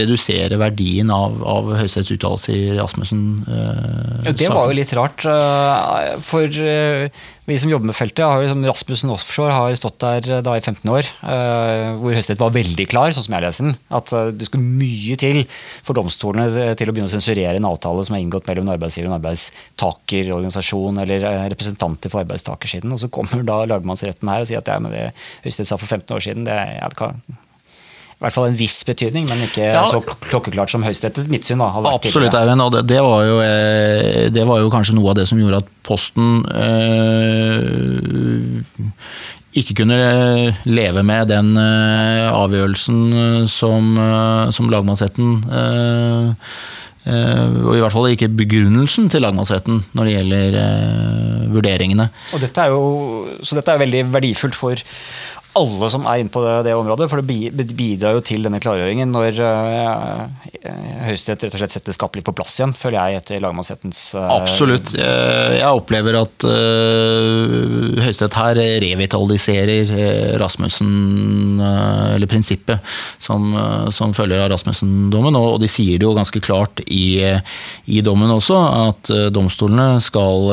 [0.00, 4.36] redusere verdien av, av Høyesteretts uttalelser i Rasmussen-saken.
[4.40, 5.28] Det var jo litt rart.
[6.24, 6.60] For
[7.46, 10.62] vi som jobber med feltet, har liksom Rasmussen Offshore har stått der eh, da i
[10.62, 11.06] 15 år.
[11.22, 13.76] Uh, hvor Høyesterett var veldig klar, sånn som jeg leser den.
[13.94, 15.44] At uh, det skulle mye til
[15.86, 19.06] for domstolene til å begynne å sensurere en avtale som er inngått mellom en arbeidsgiver
[19.06, 22.94] og en arbeidstakerorganisasjon eller representanter for arbeidstakersiden.
[22.96, 25.08] Og så kommer da lagmannsretten her og sier at ja, men det
[25.46, 27.22] Høyesterett sa for 15 år siden, det, ja, det kan
[28.16, 29.82] i hvert fall en viss betydning, men ikke ja.
[29.90, 31.60] så klokkeklart som Høyesterett etter mitt syn.
[31.60, 32.62] da, Absolutt, Eivind.
[32.64, 35.60] og det, det, var jo, eh, det, var jo, kanskje noe av det som gjorde
[35.60, 38.08] at Posten øh,
[39.60, 39.98] ikke kunne
[40.64, 45.44] leve med den øh, avgjørelsen som, øh, som lagmannsretten
[47.06, 50.56] og i hvert fall ikke begrunnelsen til lagmannsretten når det gjelder
[51.54, 52.08] vurderingene.
[52.42, 52.80] Dette jo,
[53.46, 54.74] så dette er veldig verdifullt for
[55.56, 59.12] alle som er inne på det, det, området, for det bidrar jo til denne klargjøringen
[59.12, 60.24] når uh,
[61.06, 64.92] Høyesterett rett og slett setter skapelig på plass igjen, føler jeg, etter lagmannsrettens uh, Absolutt.
[64.96, 69.92] Jeg opplever at uh, Høyesterett her revitaliserer
[70.40, 72.82] Rasmussen, eller prinsippet,
[73.22, 73.54] som,
[73.94, 77.22] som følger av Rasmussen-dommen, og, de sier det jo ganske klart i,
[77.88, 78.58] i dommen også,
[78.90, 80.50] at domstolene skal,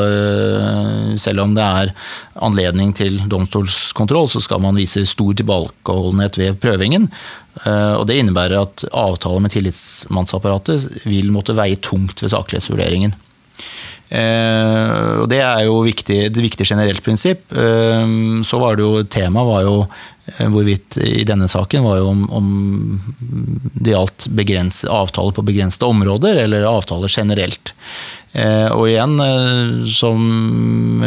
[1.22, 1.94] selv om det er
[2.42, 7.10] anledning til domstolskontroll, så skal man vise stor tilbakeholdenhet ved prøvingen.
[7.66, 13.14] Eh, og Det innebærer at avtaler med tillitsmannsapparatet vil måtte veie tungt ved saklighetsvurderingen.
[14.14, 17.52] Eh, og Det er jo viktig, et viktig generelt prinsipp.
[17.52, 18.06] Eh,
[18.44, 19.78] så var det jo Temaet var jo
[20.40, 22.46] hvorvidt i denne saken var jo om, om
[23.76, 27.74] det gjaldt avtaler på begrensede områder, eller avtaler generelt.
[28.34, 30.18] Eh, og igjen, eh, som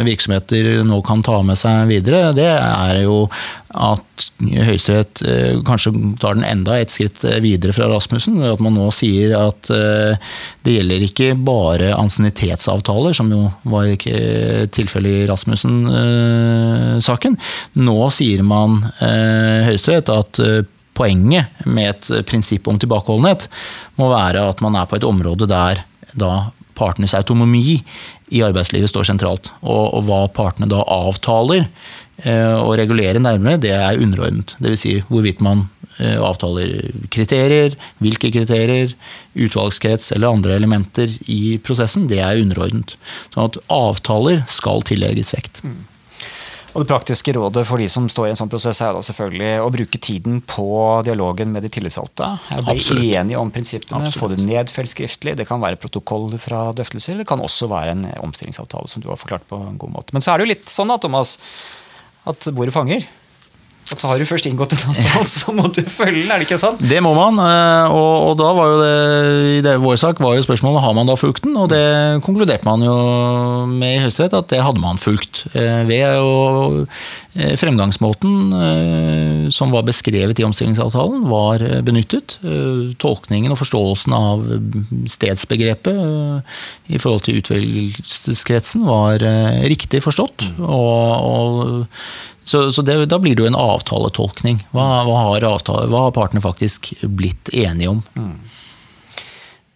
[0.07, 3.29] virksomheter nå kan ta med seg videre, det er jo
[3.77, 4.01] at
[4.39, 5.91] Høyesterett eh, kanskje
[6.23, 8.39] tar den enda et skritt videre fra Rasmussen.
[8.47, 13.85] At man nå sier at det gjelder ikke bare ansiennitetsavtaler, som jo var
[14.73, 17.37] tilfellet i Rasmussen-saken.
[17.83, 18.85] Nå sier man
[19.67, 20.41] Høyesterett at
[20.97, 23.47] poenget med et prinsipp om tilbakeholdenhet
[23.99, 25.83] må være at man er på et område der
[26.17, 26.31] da
[26.77, 27.79] partenes autonomi
[28.33, 29.51] i arbeidslivet står sentralt.
[29.63, 31.65] Og, og hva partene da avtaler
[32.23, 34.55] eh, og regulerer nærmere, det er underordnet.
[34.61, 34.83] Dvs.
[34.83, 35.65] Si hvorvidt man
[35.97, 36.75] eh, avtaler
[37.13, 38.93] kriterier, hvilke kriterier,
[39.37, 42.97] utvalgskrets eller andre elementer i prosessen, det er underordnet.
[43.33, 45.63] Sånn at avtaler skal tillegges vekt.
[45.65, 45.85] Mm.
[46.73, 49.51] Og Det praktiske rådet for de som står i en sånn prosess, er da selvfølgelig
[49.63, 50.67] å bruke tiden på
[51.07, 52.27] dialogen med de tillitsvalgte.
[52.67, 54.19] Bli enige om prinsippene, Absolutt.
[54.19, 55.35] få det nedfelt skriftlig.
[55.39, 57.17] Det kan være protokoll fra drøftelser.
[57.17, 60.13] Det kan også være en omstillingsavtale, som du har forklart på en god måte.
[60.13, 61.37] Men så er det jo litt sånn da, Thomas,
[62.27, 63.07] at bordet fanger.
[63.87, 66.59] At har du først inngått en avtale, så må du følge den, er det ikke
[66.59, 66.79] sånn?
[66.81, 68.91] Det må man, eh, og, og da var jo det,
[69.53, 71.83] i det, vår sak var jo spørsmålet har man da fulgt den, og det
[72.25, 72.97] konkluderte man jo
[73.71, 75.45] med i Høyesterett at det hadde man fulgt.
[75.53, 78.35] Eh, ved å eh, Fremgangsmåten
[79.53, 82.37] som var beskrevet i omstillingsavtalen, var benyttet.
[82.99, 84.43] Tolkningen og forståelsen av
[85.09, 85.99] stedsbegrepet
[86.89, 89.23] i forhold til utvelgelseskretsen var
[89.69, 90.49] riktig forstått.
[90.57, 91.85] og, og
[92.47, 94.61] så, så det, da blir det jo en avtaletolkning.
[94.71, 98.03] Hva, hva, har, avtale, hva har, partene faktisk blitt enige om?
[98.15, 98.37] Mm.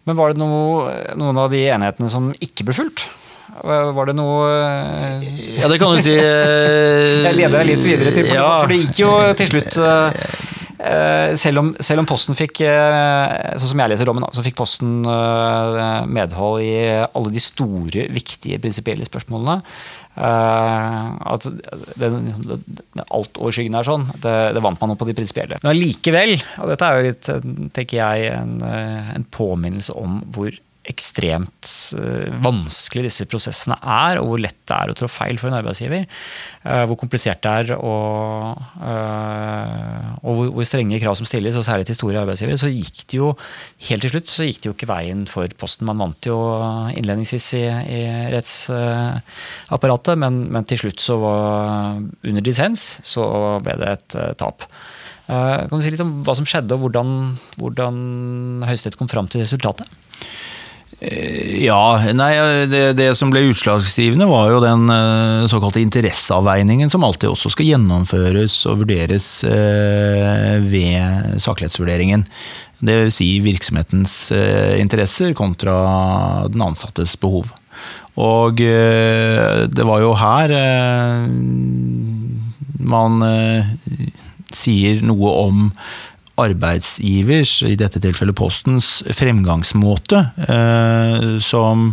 [0.08, 3.04] Men var det noe, noen av de enighetene som ikke ble fulgt?
[3.52, 5.26] Var det noe eh,
[5.60, 6.14] Ja, det kan du si.
[7.26, 8.48] Jeg leder deg litt videre til, for, ja.
[8.62, 13.74] for det gikk jo til slutt eh, selv om, selv om, Posten fikk eh, sånn
[13.74, 16.72] som jeg leser dommen, så fikk Posten medhold i
[17.04, 19.60] alle de store, viktige prinsipielle spørsmålene.
[20.12, 21.46] Uh, at
[21.96, 25.56] det, det altoverskyggende er sånn, det, det, vant man opp på de prinsipielle.
[25.62, 27.30] Men allikevel, og dette er jo litt,
[27.78, 28.58] tenker jeg, en,
[29.16, 30.52] en påminnelse om hvor
[30.90, 35.50] ekstremt uh, vanskelig disse prosessene er, og hvor lett det er å trå feil for
[35.50, 36.08] en arbeidsgiver.
[36.64, 41.86] Uh, hvor komplisert det er, og, uh, og hvor, strenge krav som stilles, og særlig
[41.88, 42.58] til store arbeidsgivere.
[42.58, 43.30] Så gikk det jo
[43.88, 45.86] helt til slutt så gikk det jo ikke veien for Posten.
[45.86, 46.38] Man vant jo
[46.98, 53.24] innledningsvis i, i rettsapparatet, men, men, til slutt, så var, under dissens, så
[53.62, 54.66] ble det et tap.
[55.28, 57.12] kan du si litt om hva som skjedde, og hvordan,
[57.60, 57.98] hvordan
[58.66, 59.86] Høyesterett kom fram til resultatet?
[61.02, 62.30] Eh, ja, nei,
[62.70, 67.72] det, det, som ble utslagsgivende, var jo den uh, såkalte interesseavveiningen som alltid også skal
[67.72, 69.30] gjennomføres og vurderes
[70.62, 72.22] ved saklighetsvurderingen.
[72.82, 74.14] Det vil si virksomhetens
[74.78, 75.74] interesser kontra
[76.50, 77.50] den ansattes behov.
[78.18, 80.52] Og det var jo her
[82.82, 83.22] man
[84.52, 85.68] sier noe om
[86.40, 91.90] arbeidsgivers, i dette tilfellet Postens, fremgangsmåte eh, som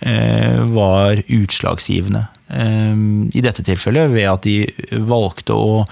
[0.00, 2.26] eh, var utslagsgivende.
[2.48, 3.02] Eh,
[3.38, 4.60] I dette tilfellet ved at de
[5.06, 5.84] valgte å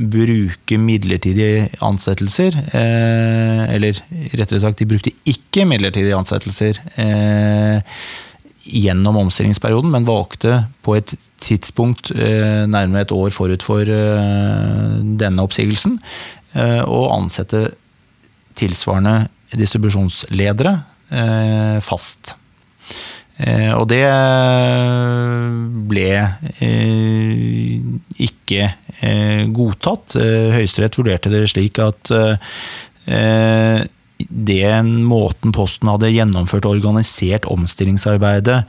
[0.00, 2.54] bruke midlertidige ansettelser.
[2.72, 3.98] eller
[4.32, 6.80] rettere sagt, de brukte ikke midlertidige ansettelser
[8.64, 11.12] gjennom omstillingsperioden, men valgte på et
[11.44, 16.00] tidspunkt nærmere et år forut for denne oppsigelsen
[16.58, 17.60] og ansette
[18.58, 20.74] tilsvarende distribusjonsledere
[21.10, 22.34] eh, fast.
[23.40, 24.04] Eh, og det
[25.90, 26.12] ble
[28.20, 28.70] ikke
[29.56, 30.16] godtatt.
[30.54, 32.12] Høyesterett vurderte det slik at
[34.30, 38.60] den måten Posten hadde gjennomført og organisert omstillingsarbeidet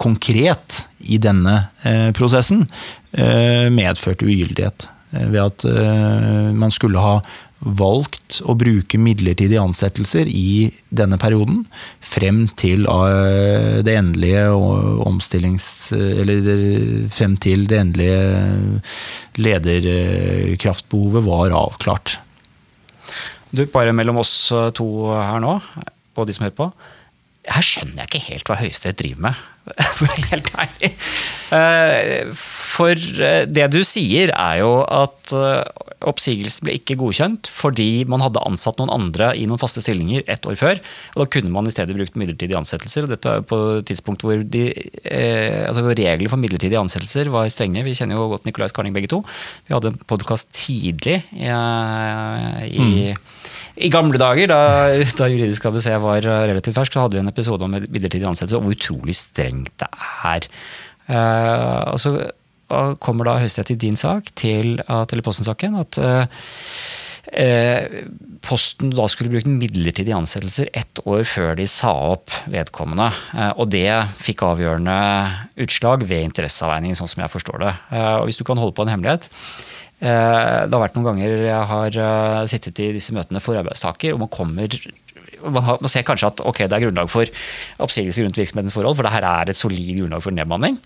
[0.00, 1.56] konkret i denne
[2.16, 2.62] prosessen,
[3.74, 4.86] medførte ugyldighet.
[5.14, 7.18] Eh, ved at eh, man skulle ha
[7.66, 11.62] valgt å bruke midlertidige ansettelser i denne perioden
[12.04, 14.50] frem til eh, det endelige
[15.06, 15.68] omstillings...
[15.96, 18.20] Eller frem til det endelige
[19.40, 22.18] lederkraftbehovet var avklart.
[23.54, 24.34] Du, bare mellom oss
[24.76, 25.56] to her nå,
[26.16, 26.70] og de som hører på.
[27.46, 29.44] Her skjønner jeg ikke helt hva Høyesterett driver med.
[30.00, 30.90] For helt ærlig.
[32.76, 38.22] For eh, det du sier, er jo at eh, oppsigelsen ble ikke godkjent fordi man
[38.24, 40.82] hadde ansatt noen andre i noen faste stillinger ett år før.
[41.14, 43.06] og Da kunne man i stedet brukt midlertidige ansettelser.
[43.06, 44.66] og Dette er på et tidspunkt hvor, de,
[45.04, 47.84] eh, altså regler for midlertidige ansettelser var strenge.
[47.86, 49.22] Vi kjenner jo godt Nicolai Skarning begge to.
[49.68, 53.28] Vi hadde en podkast tidlig eh, i, mm.
[53.80, 54.60] i, gamle dager, da,
[55.16, 58.68] da Juridisk ABC var relativt fersk, så hadde vi en episode om midlertidige ansettelser og
[58.68, 59.92] hvor utrolig strengt det
[60.28, 60.50] er.
[61.06, 62.00] Eh, og
[62.66, 66.26] så kommer da Høyesterett i din sak til at, eller Posten-saken at eh,
[68.46, 73.08] Posten da skulle bruke midlertidige ansettelser ett år før de sa opp vedkommende.
[73.58, 73.90] Og det
[74.22, 74.98] fikk avgjørende
[75.64, 77.72] utslag ved interesseavveiningen, sånn som jeg forstår det.
[78.20, 79.26] Og hvis du kan holde på en hemmelighet.
[79.98, 81.98] Det har vært noen ganger jeg har
[82.52, 84.78] sittet i disse møtene for arbeidstaker, og man kommer
[85.50, 87.30] man, har, man, ser kanskje at okay, det er grunnlag for
[87.84, 90.78] oppsigelse rundt virksomhetens forhold, for det her er et solid grunnlag for nedbemanning.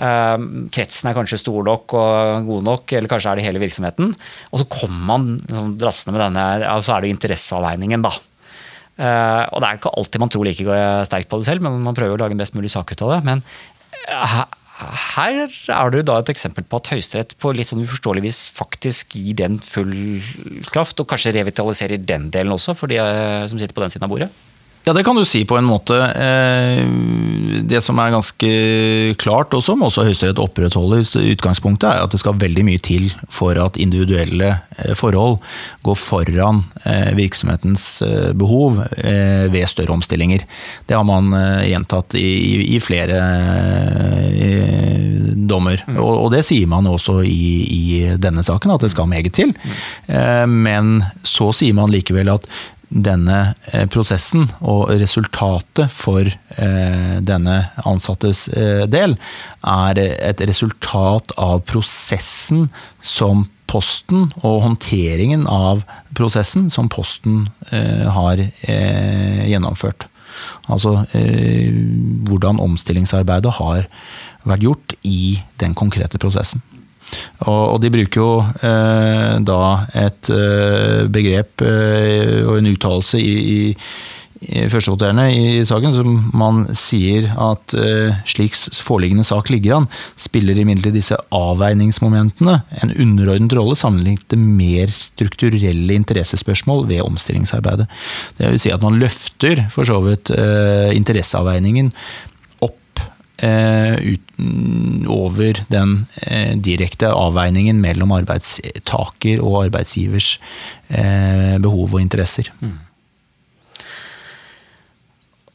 [0.00, 4.14] Uh, kretsen er kanskje stor nok og god nok, eller kanskje er det hele virksomheten.
[4.50, 8.14] Og så kommer man liksom, drassende med denne, ja, så er det interesseavveiningen, da.
[9.00, 11.96] Uh, og det er ikke alltid man tror like sterkt på det selv, men man
[11.96, 13.20] prøver å lage en best mulig sak ut av det.
[13.28, 13.44] Men
[14.10, 14.42] uh,
[14.80, 19.16] her er det da et eksempel på at Høyesterett på litt sånn uforståelig vis faktisk
[19.18, 20.20] gir den full
[20.70, 24.08] kraft, og kanskje revitaliserer den delen også, for de eh, som sitter på den siden
[24.08, 24.30] av bordet?
[24.84, 25.96] Ja, det kan du si på en måte.
[26.00, 26.80] Eh,
[27.68, 28.50] det som er ganske
[29.20, 31.04] klart, og som også Høyesterett opprettholder
[31.34, 35.36] utgangspunktet, er at det skal veldig mye til for at individuelle eh, forhold
[35.84, 36.62] går foran
[37.16, 38.02] virksomhetens
[38.36, 38.78] behov
[39.52, 40.42] ved større omstillinger.
[40.88, 41.30] Det har man
[41.66, 43.20] gjentatt i, flere
[45.50, 45.84] dommer.
[45.86, 46.00] Mm.
[46.00, 49.54] Og, det sier man også i, i denne saken, at det skal meget til.
[49.54, 50.58] Mm.
[50.66, 50.92] Men
[51.26, 52.48] så sier man likevel at
[52.90, 59.14] denne eh, prosessen og resultatet for eh, denne ansattes eh, del
[59.62, 62.68] er et resultat av prosessen
[63.00, 65.84] som Posten og håndteringen av
[66.18, 70.08] prosessen som Posten har gjennomført.
[70.66, 71.04] Altså
[72.26, 73.86] hvordan omstillingsarbeidet har
[74.42, 76.64] vært gjort i den konkrete prosessen.
[77.48, 79.60] Og, de bruker jo eh, da
[79.96, 83.60] et eh, begrep eh, og en uttalelse i, i
[84.40, 90.56] i førstevoterende i saken, som man sier at uh, slik foreliggende sak ligger an, spiller
[90.56, 97.90] imidlertid disse avveiningsmomentene en underordnet rolle sammenlignet med mer strukturelle interessespørsmål ved omstillingsarbeidet.
[98.40, 102.29] Det vil si at man løfter for så vidt interesseavveiningen Eh, ut,
[105.10, 105.94] over den
[106.26, 110.34] eh, direkte avveiningen mellom arbeidstaker og arbeidsgivers
[110.88, 112.52] eh, behov og interesser.
[112.60, 112.78] Mm.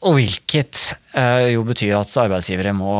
[0.06, 0.82] Og hvilket
[1.50, 2.92] jo betyr at arbeidsgivere må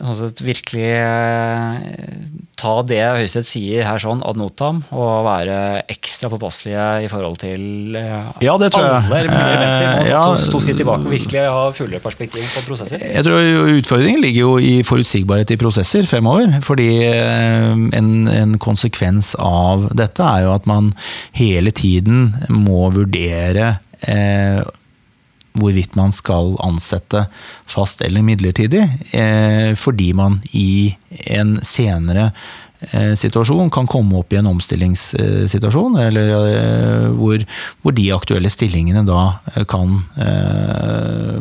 [0.00, 1.76] altså virkelig eh,
[2.58, 5.56] ta det Høyesterett sier her sånn ad notam, og være
[5.92, 9.88] ekstra påpasselige i forhold til eh, ja, det tror alle elementer.
[10.00, 13.02] Må ja, to, to skritt tilbake og virkelig ha fullere perspektiv på prosesser.
[13.04, 16.60] Jeg tror Utfordringen ligger jo i forutsigbarhet i prosesser fremover.
[16.64, 20.92] fordi eh, en, en konsekvens av dette er jo at man
[21.36, 23.76] hele tiden må vurdere
[24.08, 24.62] eh,
[25.54, 27.26] hvorvidt man skal ansette
[27.70, 28.82] fast eller midlertidig,
[29.14, 30.96] eh, fordi man i
[31.30, 32.32] en senere
[32.90, 37.46] eh, situasjon kan komme opp i en omstillingssituasjon, eller eh, hvor,
[37.86, 39.38] hvor de aktuelle stillingene da
[39.70, 40.00] kan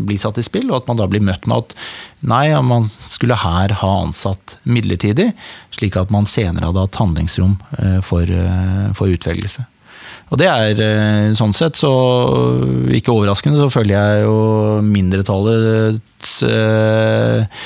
[0.04, 1.78] bli satt i spill, og at man da blir møtt med at
[2.22, 5.32] nei, man skulle her ha ansatt midlertidig,
[5.74, 7.58] slik at man senere hadde hatt handlingsrom
[8.06, 8.30] for,
[8.94, 9.66] for utvelgelse.
[10.32, 11.92] Og det er eh, sånn sett, så
[12.94, 14.38] ikke overraskende, så følger jeg jo
[14.86, 17.60] mindretallets eh,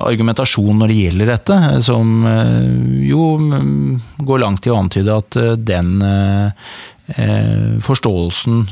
[0.00, 5.40] argumentasjon når det gjelder dette, som eh, jo mm, går langt i å antyde at
[5.60, 5.96] den
[7.86, 8.64] forståelsen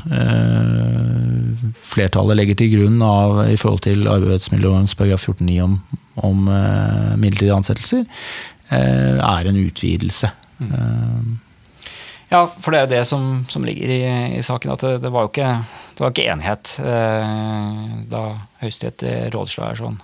[1.71, 5.77] flertallet legger til grunn av, i forhold til arbeidsmiljøloven paragraf 14-9 om,
[6.19, 6.41] om
[7.15, 8.03] midlertidige ansettelser,
[8.75, 10.33] er en utvidelse.
[10.59, 11.37] Mm.
[12.31, 14.01] Ja, for det er jo det som, som ligger i,
[14.39, 14.73] i, saken.
[14.73, 15.51] At det, det, var jo ikke,
[15.95, 18.25] det var ikke enighet eh, da
[18.63, 19.03] Høyesterett
[19.35, 19.97] rådsla her sånn.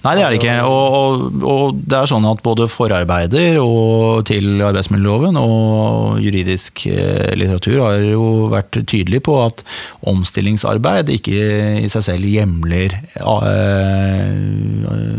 [0.00, 0.54] Nei, det er det ikke.
[0.64, 7.34] Og, og, og, det er sånn at både forarbeider og til arbeidsmiljøloven og juridisk eh,
[7.36, 9.64] litteratur har jo vært tydelig på at
[10.08, 11.50] omstillingsarbeid ikke
[11.84, 14.32] i seg selv hjemler eh,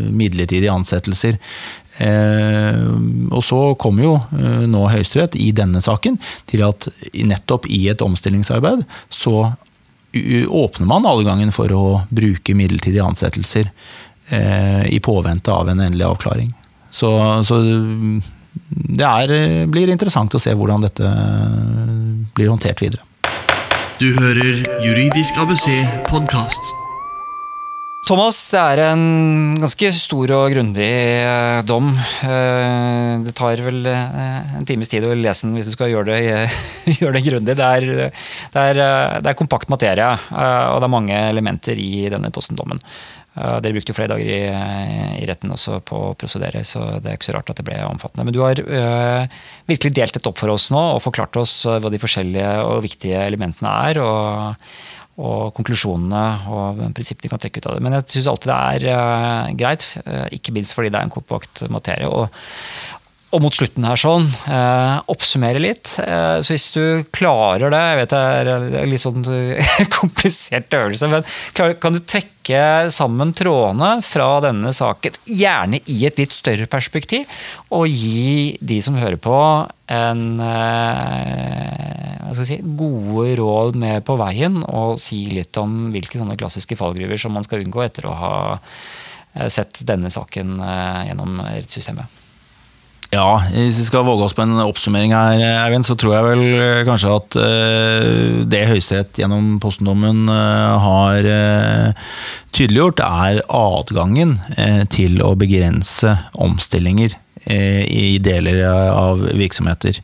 [0.09, 1.37] midlertidige ansettelser.
[2.01, 2.77] Eh,
[3.29, 6.17] og så kommer jo eh, nå Høyesterett i denne saken
[6.49, 8.81] til at nettopp i et omstillingsarbeid
[9.11, 9.51] så
[10.11, 13.69] åpner man adgangen for å bruke midlertidige ansettelser
[14.33, 16.51] eh, i påvente av en endelig avklaring.
[16.91, 17.13] Så,
[17.47, 19.35] så det er,
[19.71, 21.13] blir interessant å se hvordan dette
[22.35, 23.05] blir håndtert videre.
[24.01, 25.69] Du hører Juridisk ABC
[26.09, 26.80] podkast.
[28.11, 29.03] Thomas, det er en
[29.61, 31.93] ganske stor og grundig eh, dom.
[32.27, 36.17] Eh, det tar vel eh, en times tid å lese den hvis du skal gjøre
[36.17, 36.41] det,
[36.99, 37.55] gjøre det grundig.
[37.55, 38.81] Det er, det, er,
[39.23, 42.83] det er, kompakt materie, og det er mange elementer i denne postendommen.
[43.31, 44.41] Dere brukte jo flere dager i,
[45.21, 47.79] i, retten også på å prosedere, så det er ikke så rart at det ble
[47.87, 48.27] omfattende.
[48.27, 51.87] Men du har øh, virkelig delt dette opp for oss nå og forklart oss hva
[51.87, 54.03] de forskjellige og viktige elementene er.
[54.03, 54.67] og
[55.21, 57.83] og konklusjonene og prinsippene de kan trekke ut av det.
[57.85, 61.13] Men jeg syns alltid det er uh, greit, uh, ikke minst fordi det er en
[61.13, 62.09] kompakt materie.
[62.09, 62.31] Og,
[63.31, 65.93] og mot slutten her sånn, eh, oppsummere litt.
[66.03, 69.23] Eh, så hvis du klarer det Jeg vet det er en litt sånn
[69.99, 71.23] komplisert øvelse, men
[71.55, 77.29] kan du trekke sammen trådene fra denne saken, gjerne i et litt større perspektiv,
[77.71, 79.37] og gi de som hører på,
[79.91, 86.77] en eh, si, gode råd med på veien, og si litt om hvilke sånne klassiske
[86.79, 92.20] fallgruver som man skal unngå etter å ha eh, sett denne saken eh, gjennom rettssystemet?
[93.11, 96.43] Ja, hvis vi skal våge oss på en oppsummering her, Eivind, så tror jeg vel
[96.63, 101.27] eh, kanskje at uh, det Høyesterett gjennom postendommen uh, har
[102.55, 104.37] tydeliggjort, er adgangen
[104.91, 107.17] til å begrense omstillinger
[107.51, 109.97] i deler av virksomheter.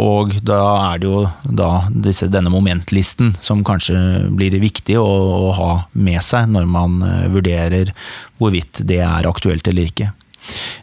[0.00, 1.20] Og da er det jo
[1.60, 3.98] da disse, denne momentlisten som kanskje
[4.32, 5.04] blir viktig å,
[5.50, 7.00] å ha med seg når man
[7.34, 7.92] vurderer
[8.40, 10.14] hvorvidt det er aktuelt eller ikke.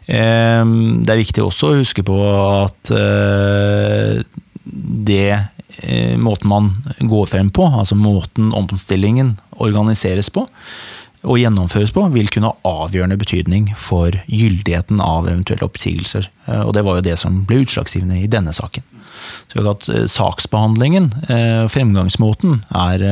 [0.06, 2.16] Ehm, det er viktig også å huske på
[2.62, 4.22] at eh,
[5.12, 10.48] det eh, måten man går frem på, altså måten omstillingen organiseres på
[11.22, 16.26] og gjennomføres på, vil kunne ha avgjørende betydning for gyldigheten av eventuelle oppsigelser.
[16.48, 18.82] Eh, og det var jo det som ble utslagsgivende i denne saken.
[19.52, 21.10] Så at Saksbehandlingen,
[21.70, 23.02] fremgangsmåten, er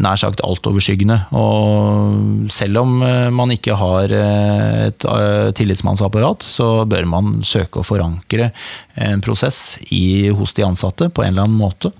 [0.00, 1.18] nær sagt altoverskyggende.
[1.36, 7.80] Og selv om eh, man ikke har eh, et eh, tillitsmannsapparat, så bør man søke
[7.80, 8.50] å forankre
[8.96, 11.92] en prosess i, hos de ansatte på en eller annen måte.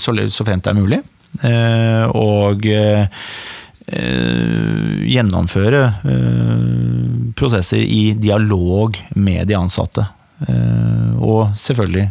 [0.00, 1.00] Så fremt det er mulig.
[2.16, 2.64] Og
[5.12, 5.82] gjennomføre
[7.36, 10.06] prosesser i dialog med de ansatte.
[11.20, 12.08] Og selvfølgelig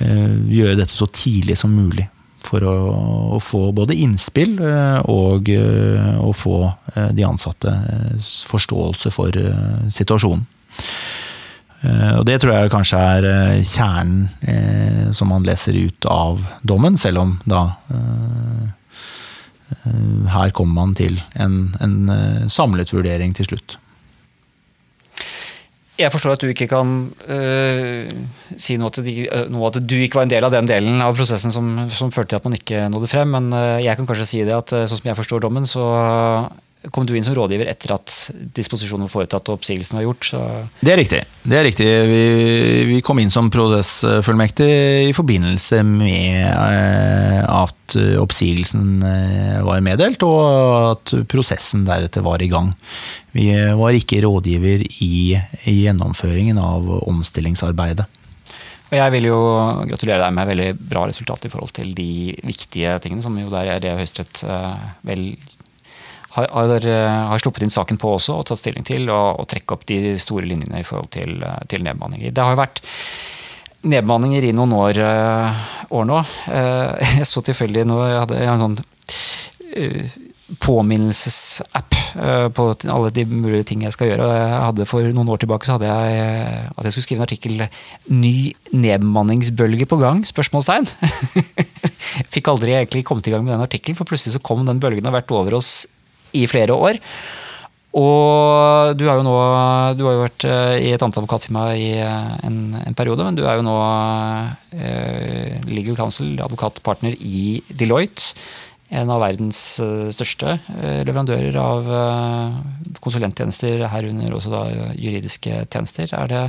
[0.00, 2.08] gjøre dette så tidlig som mulig.
[2.46, 2.74] For å,
[3.36, 6.60] å få både innspill eh, og eh, å få
[7.16, 7.72] de ansatte
[8.46, 9.34] forståelse for
[9.92, 10.44] situasjonen.
[11.86, 13.26] Og Det tror jeg kanskje er
[13.60, 17.60] kjernen som man leser ut av dommen, selv om da
[20.32, 23.76] her kommer man til en, en samlet vurdering til slutt.
[25.96, 28.10] Jeg forstår at du ikke kan uh,
[28.60, 31.00] si noe at, de, uh, noe at, du ikke var en del av den delen
[31.00, 34.08] av prosessen som, som førte til at man ikke nådde frem, men uh, jeg kan
[34.08, 35.86] kanskje si det at sånn som jeg forstår dommen, så
[36.94, 38.14] kom du inn som rådgiver etter at
[38.56, 40.28] disposisjonen var foretatt og oppsigelsen var gjort.
[40.30, 40.40] Så.
[40.80, 41.20] Det er riktig.
[41.42, 41.86] Det er riktig.
[42.10, 42.22] Vi,
[42.90, 44.70] vi, kom inn som prosessfullmektig
[45.08, 50.42] i forbindelse med eh, at oppsigelsen eh, var meddelt, og
[50.92, 52.72] at prosessen deretter var i gang.
[53.36, 55.16] Vi var ikke rådgiver i,
[55.68, 58.06] i gjennomføringen av omstillingsarbeidet.
[58.86, 59.38] Og jeg vil jo
[59.90, 63.72] gratulere deg med veldig bra resultat i forhold til de viktige tingene, som jo der
[63.72, 65.24] er det Høyesterett eh, vel
[66.36, 69.48] har, har, eh, har, sluppet inn saken på også og tatt stilling til, og, og
[69.50, 72.34] trekke opp de store linjene i forhold til, eh, til nedbemanninger.
[72.34, 72.82] Det har jo vært
[73.86, 76.22] nedbemanninger i noen år, uh, år nå.
[77.20, 78.78] Jeg så tilfeldig nå, jeg hadde en sånn
[80.62, 81.94] påminnelsesapp
[82.56, 82.64] på
[82.94, 84.26] alle de mulige ting jeg skal gjøre.
[84.32, 86.26] Jeg hadde For noen år tilbake så hadde jeg
[86.70, 87.64] at jeg skulle skrive en artikkel
[88.08, 88.36] 'Ny
[88.72, 90.88] nedbemanningsbølge på gang?' spørsmålstegn.
[92.34, 95.04] Fikk aldri egentlig kommet i gang med den artikkelen, for plutselig så kom den bølgen
[95.04, 95.84] og har vært over oss
[96.36, 97.00] i flere år.
[97.96, 99.34] Og du, har jo nå,
[99.96, 103.38] du har jo vært eh, i et annet advokatfirma i eh, en, en, periode, men
[103.38, 103.76] du er jo nå
[104.76, 108.34] eh, legal counsel, advokatpartner i Deloitte.
[108.92, 111.88] En av verdens eh, største leverandører av
[113.02, 114.62] konsulenttjenester, herunder også da
[114.92, 116.12] juridiske tjenester.
[116.20, 116.44] Er det,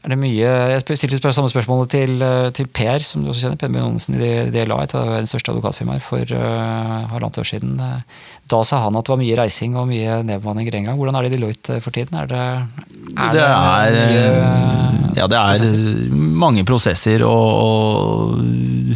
[0.00, 2.24] er det mye Jeg stilte samme spørsmålet til,
[2.56, 6.02] til, Per, som du også kjenner, Per Bjørn i DLA, et av verdens største advokatfirmaer,
[6.04, 7.76] for uh, halvannet år siden.
[8.50, 10.98] Da sa han at det var mye reising og mye nedbemanninger en gang.
[10.98, 12.18] Hvordan er det i Deloitte for tiden?
[12.20, 12.42] Er det,
[13.16, 16.18] er det, er, mye ja, det er prosesser?
[16.44, 17.24] mange prosesser.
[17.24, 18.94] og, og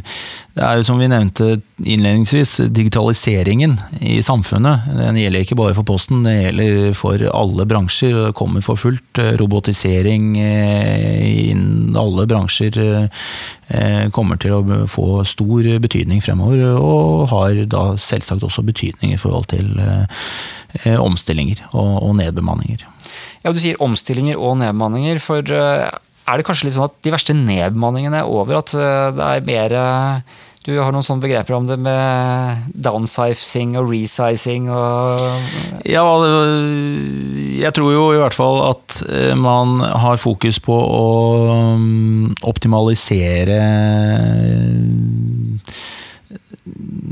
[0.59, 4.89] det er jo som vi nevnte innledningsvis, digitaliseringen i samfunnet.
[4.97, 8.17] Den gjelder ikke bare for Posten, det gjelder for alle bransjer.
[8.27, 9.21] Det kommer for fullt.
[9.39, 17.63] Robotisering eh, innen alle bransjer eh, kommer til å få stor betydning fremover, og har
[17.71, 19.79] da selvsagt også betydning i forhold til
[20.85, 22.85] eh, omstillinger og nedbemanninger.
[23.45, 25.23] Ja, Du sier omstillinger og nedbemanninger.
[25.23, 28.59] for er det kanskje litt sånn at de verste nedbemanningene er over?
[28.61, 29.79] At det er mer
[30.69, 35.23] du har noen sånne begreper om det med downsizing og resizing og
[35.89, 36.03] Ja,
[37.63, 41.07] jeg tror jo i hvert fall at eh, man har fokus på å
[41.81, 43.59] mm, optimalisere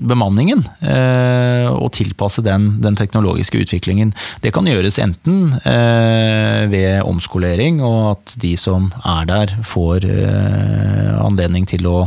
[0.07, 4.15] bemanningen eh, og tilpasse den, den, teknologiske utviklingen.
[4.45, 11.15] Det kan gjøres enten eh, ved omskolering, og at de som er der får eh,
[11.21, 11.99] anledning til å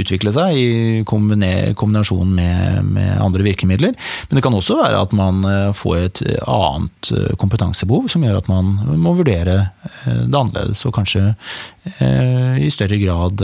[0.00, 0.68] utvikle seg i
[1.06, 3.94] kombinasjon med, med, andre virkemidler.
[4.28, 8.40] Men det kan også være at man eh, får et annet eh, kompetansebehov som gjør
[8.40, 9.58] at man må vurdere
[10.04, 11.34] det annerledes, og kanskje
[12.60, 13.40] i større grad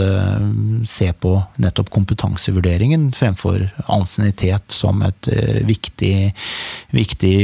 [0.85, 1.31] se på
[1.61, 5.29] nettopp kompetansevurderingen fremfor ansiennitet som et
[5.65, 6.31] viktig,
[6.93, 7.37] viktig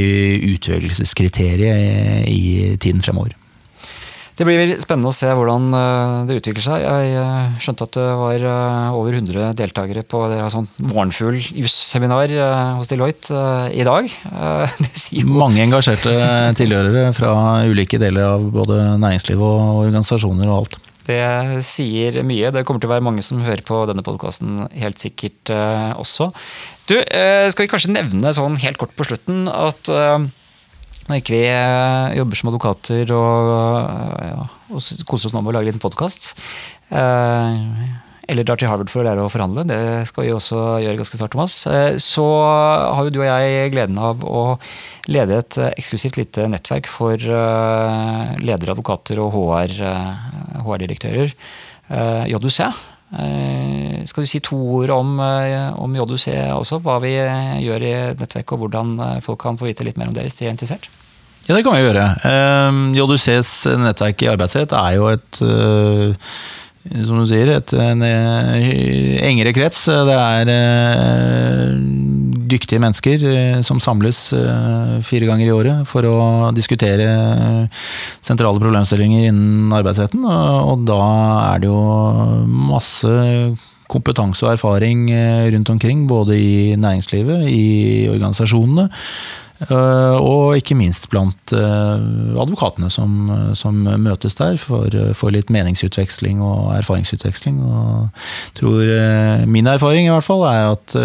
[0.53, 3.34] utvelgelseskriterium i tiden fremover.
[4.34, 6.81] Det blir spennende å se hvordan eh, det utvikler seg.
[6.81, 12.34] Jeg eh, skjønte at det var eh, over 100 deltakere på det sånn morgenfugl jusseminar
[12.79, 13.43] hos Deloitte
[13.77, 14.09] i dag.
[15.43, 16.15] Mange engasjerte
[16.57, 17.36] tilhørere fra
[17.69, 20.81] ulike deler av både næringsliv og organisasjoner og alt.
[21.03, 21.23] Det
[21.67, 22.49] sier mye.
[22.55, 25.51] Det kommer til å være mange som hører på denne podkasten helt sikkert
[25.99, 26.29] også.
[26.88, 29.91] Du, skal vi kanskje nevne sånn helt kort på slutten at
[31.10, 33.49] når ikke vi eh, jobber som advokater og,
[34.22, 36.22] eh, ja, og koser oss nå med å lage en liten podkast,
[36.93, 37.51] eh,
[38.32, 41.18] eller drar til Harvard for å lære å forhandle, det skal vi også gjøre ganske
[41.20, 41.58] snart, Thomas,
[41.99, 44.56] så har jo du og jeg gleden av å
[45.12, 51.36] lede et eksklusivt lite nettverk for ledere, advokater og HR-direktører.
[51.36, 52.62] HR JUC.
[54.10, 56.82] Skal du si to ord om, om JUC også?
[56.84, 60.28] Hva vi gjør i nettverket, og hvordan folk kan få vite litt mer om det
[60.28, 60.89] hvis de er interessert?
[61.43, 62.04] Ja, det kan vi gjøre.
[62.24, 66.30] Ehm, JUCs nettverk i arbeidsrett er jo et eh,
[67.04, 68.70] som du sier, et, en eh,
[69.28, 69.82] engere krets.
[70.08, 71.74] Det er eh,
[72.54, 73.28] dyktige mennesker
[73.66, 74.22] som samles
[75.04, 76.16] fire ganger i året for å
[76.56, 77.10] diskutere
[78.24, 80.24] sentrale problemstillinger innen arbeidsretten.
[80.24, 81.01] Og da
[81.56, 81.84] er det jo
[82.72, 83.12] masse
[83.93, 85.07] kompetanse og erfaring
[85.53, 88.89] rundt omkring, både i næringslivet, i organisasjonene.
[89.69, 96.41] Eh, og ikke minst blant eh, advokatene som, som møtes der for, for, litt meningsutveksling
[96.43, 97.61] og erfaringsutveksling.
[97.63, 98.25] Og
[98.57, 100.97] tror eh, min erfaring i hvert fall er at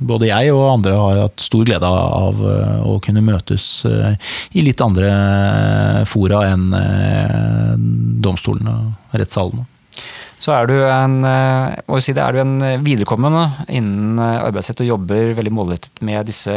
[0.00, 2.40] både jeg og andre har hatt stor glede av
[2.86, 5.12] å kunne møtes i litt andre
[6.08, 6.68] fora enn
[8.24, 9.66] domstolene og rettssalene
[10.38, 14.82] så er du en, eh, må si det, er du en viderekommende innen eh, arbeidsrett
[14.84, 16.54] og jobber veldig målrettet med disse,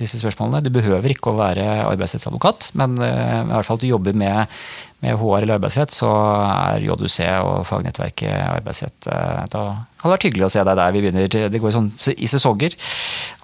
[0.00, 0.64] disse, spørsmålene.
[0.66, 4.58] Du behøver ikke å være arbeidsrettsadvokat, men eh, i hvert fall at du jobber med
[5.04, 6.08] med HR eller arbeidsrett, så
[6.48, 9.64] er JUC og fagnettverket arbeidsrett eh, Da
[10.06, 10.94] hadde vært hyggelig å se deg der.
[10.94, 12.76] Vi begynner, Det går sånn i sesonger.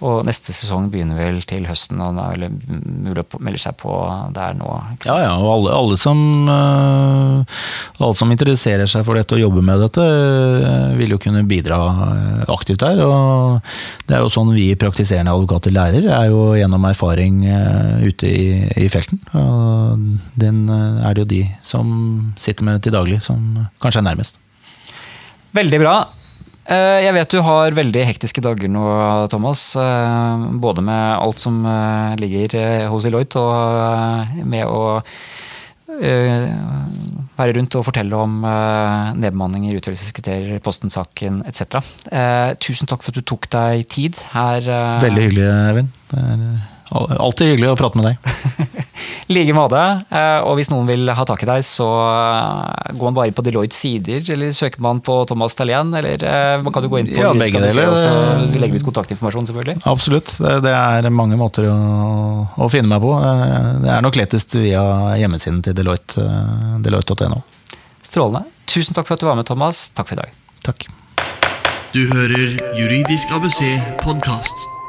[0.02, 2.54] Og neste sesong begynner vel til høsten, og det er
[3.06, 3.92] mulig å melde seg på
[4.34, 4.70] der nå.
[5.06, 6.18] Ja, ja, og alle, alle, som,
[6.50, 7.60] eh,
[8.00, 11.78] alle som interesserer seg for dette og jobber med dette, eh, vil jo kunne bidra
[12.50, 13.02] aktivt der.
[13.06, 13.60] Og
[14.08, 17.44] det er jo sånn vi praktiserende advokater lærer, er jo gjennom erfaring
[18.02, 18.46] ute i,
[18.84, 19.20] i felten.
[19.38, 20.02] Og
[20.38, 24.42] den er det jo de som sitter med til daglig, som kanskje er nærmest.
[25.52, 25.96] Veldig bra.
[26.70, 28.82] Eh, jeg vet du har veldig hektiske dager nå,
[29.32, 29.72] Thomas.
[29.78, 35.00] Eh, både med alt som eh, ligger hos Deloitte, og med å
[35.92, 41.82] være rundt og fortelle om nedbemanninger, utvelgelseskriterier, Posten-saken etc.
[42.64, 44.64] Tusen takk for at du tok deg tid her.
[45.04, 45.92] Veldig hyggelig, Eivind.
[46.93, 48.32] Alltid hyggelig å prate med deg.
[49.30, 49.80] I like måte.
[50.12, 53.45] Eh, og hvis noen vil ha tak i deg, så eh, går man bare på
[53.47, 57.11] Deloittes sider, eller søker man på Thomas Tallien, eller eh, man kan jo gå inn
[57.12, 57.93] på ja, begge deler.
[57.93, 59.84] Og legge legger ut kontaktinformasjon, selvfølgelig.
[59.90, 60.34] Absolutt.
[60.64, 61.78] Det er mange måter å,
[62.53, 63.14] å finne meg på.
[63.84, 64.84] Det er nok lettest via
[65.20, 66.26] hjemmesiden til Deloitte,
[66.84, 67.40] deloitte.no.
[68.03, 68.45] Strålende.
[68.68, 69.88] Tusen takk for at du var med, Thomas.
[69.97, 70.36] Takk for i dag.
[70.66, 70.88] Takk.
[71.93, 73.61] Du hører Juridisk ABC
[74.01, 74.82] podkast.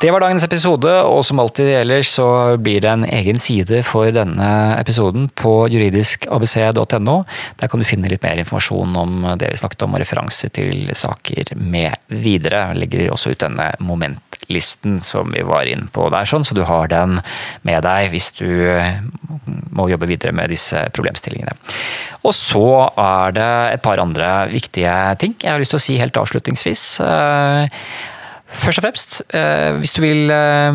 [0.00, 2.24] Det var dagens episode, og som alltid ellers så
[2.62, 7.14] blir det en egen side for denne episoden på juridiskabc.no.
[7.58, 10.92] Der kan du finne litt mer informasjon om det vi snakket om, og referanse til
[10.94, 12.76] saker med videre.
[12.78, 16.92] Legger også ut denne momentlisten som vi var inne på der, sånn, så du har
[16.92, 17.18] den
[17.66, 18.46] med deg hvis du
[19.74, 21.56] må jobbe videre med disse problemstillingene.
[22.22, 25.98] Og så er det et par andre viktige ting jeg har lyst til å si
[25.98, 26.86] helt avslutningsvis.
[28.48, 30.74] Først og fremst, eh, hvis du vil eh,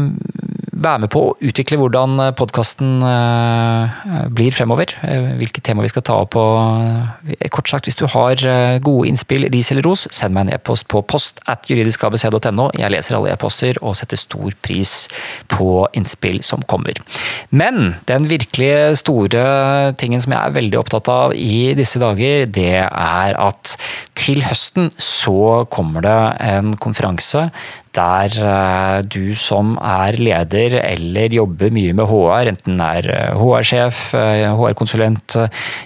[0.73, 4.03] være med på å utvikle hvordan podkasten eh,
[4.33, 4.95] blir fremover,
[5.39, 8.39] hvilke tema vi skal ta opp og Kort sagt, hvis du har
[8.83, 12.69] gode innspill, ris eller ros, send meg en e-post på post at juridiskabc.no.
[12.79, 14.93] Jeg leser alle e-poster og setter stor pris
[15.51, 16.97] på innspill som kommer.
[17.53, 22.81] Men den virkelig store tingen som jeg er veldig opptatt av i disse dager, det
[22.87, 23.75] er at
[24.17, 27.47] til høsten så kommer det en konferanse
[27.93, 35.37] der eh, du som er leder eller jobber mye med HR, enten er HR-sjef, HR-konsulent,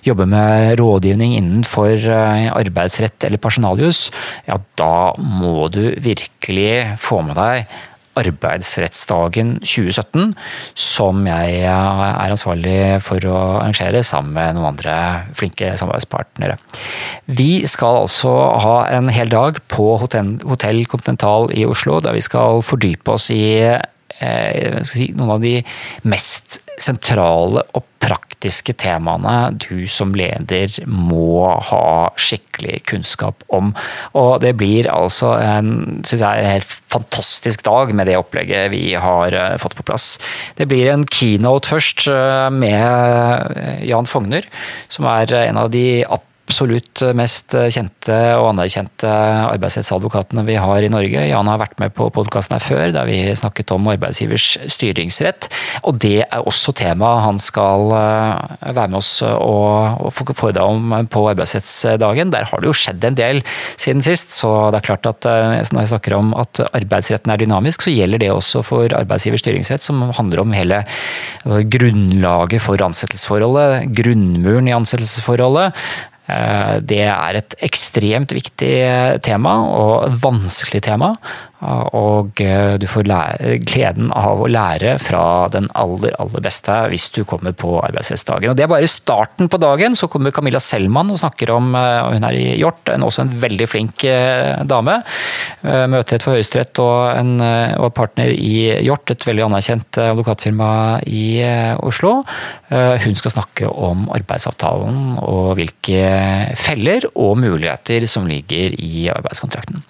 [0.07, 4.07] jobber med rådgivning innenfor arbeidsrett eller personaljus,
[4.47, 7.77] ja da må du virkelig få med deg
[8.19, 10.33] arbeidsrettsdagen 2017,
[10.77, 14.95] som jeg er ansvarlig for å arrangere sammen med noen andre
[15.37, 16.57] flinke samarbeidspartnere.
[17.25, 22.63] Vi skal altså ha en hel dag på Hotell Continental i Oslo, der vi skal
[22.65, 25.59] fordype oss i eh, si, noen av de
[26.07, 33.73] mest sentrale og praktiske temaene du som leder må ha skikkelig kunnskap om.
[34.17, 35.71] Og det blir altså en,
[36.05, 40.15] synes jeg, en helt fantastisk dag med det opplegget vi har eh, fått på plass.
[40.59, 44.47] Det blir en keynote først eh, med Jan Fogner,
[44.93, 46.26] som er en av de absolutt
[47.17, 49.09] mest kjente og anerkjente
[49.51, 51.25] arbeidsrettsadvokatene vi har i Norge.
[51.27, 55.49] Jan har vært med på podkasten her før, der vi snakket om arbeidsgivers styringsrett.
[55.83, 61.07] Og det er også temaet han skal eh, være med oss og få foredrag om
[61.11, 62.31] på arbeidsrettsdagen.
[62.33, 63.43] Der har det jo skjedd en del
[63.75, 67.43] siden sist, så det er klart at eh, når jeg snakker om at arbeidsretten er
[67.43, 70.83] dynamisk, så gjelder det også for arbeidsgivers styringsrett, som handler om hele
[71.43, 75.73] altså grunnlaget for ansettelsesforholdet, grunnmuren i ansettelsesforholdet.
[76.27, 78.73] Eh, det er et ekstremt viktig
[79.23, 81.13] tema, og vanskelig tema.
[81.65, 83.07] Og eh, du får
[83.65, 88.51] gleden av å lære fra den aller, aller beste hvis du kommer på arbeidsrettsdagen.
[88.51, 89.97] Og det er bare starten på dagen.
[89.97, 93.67] Så kommer Camilla Selman og snakker om og Hun er i Hjort, også en veldig
[93.69, 94.99] flink eh, dame.
[95.63, 100.69] Møterett for Høyesterett og en og partner i Hjort, et veldig anerkjent advokatfirma
[101.09, 101.41] i
[101.85, 102.11] Oslo.
[102.69, 106.01] Hun skal snakke om arbeidsavtalen og hvilke
[106.59, 109.83] feller og muligheter som ligger i arbeidskontrakten.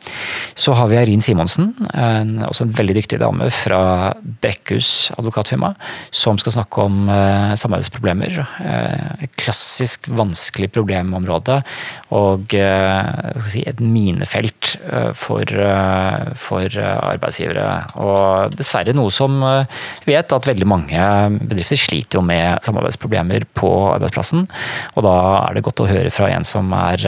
[0.57, 5.73] Så har vi Eirin Simonsen Johansen, en, også en veldig dyktig dame fra Brekkhus advokatfirma,
[6.11, 8.37] som skal snakke om eh, samarbeidsproblemer.
[8.61, 11.61] Eh, et klassisk vanskelig problemområde
[12.15, 17.65] og eh, si, et minefelt eh, for, eh, for, arbeidsgivere.
[18.03, 19.39] Og dessverre noe som
[20.05, 21.07] vi vet at veldig mange
[21.39, 24.45] bedrifter sliter jo med samarbeidsproblemer på arbeidsplassen.
[24.95, 27.01] Og da er det godt å høre fra en som er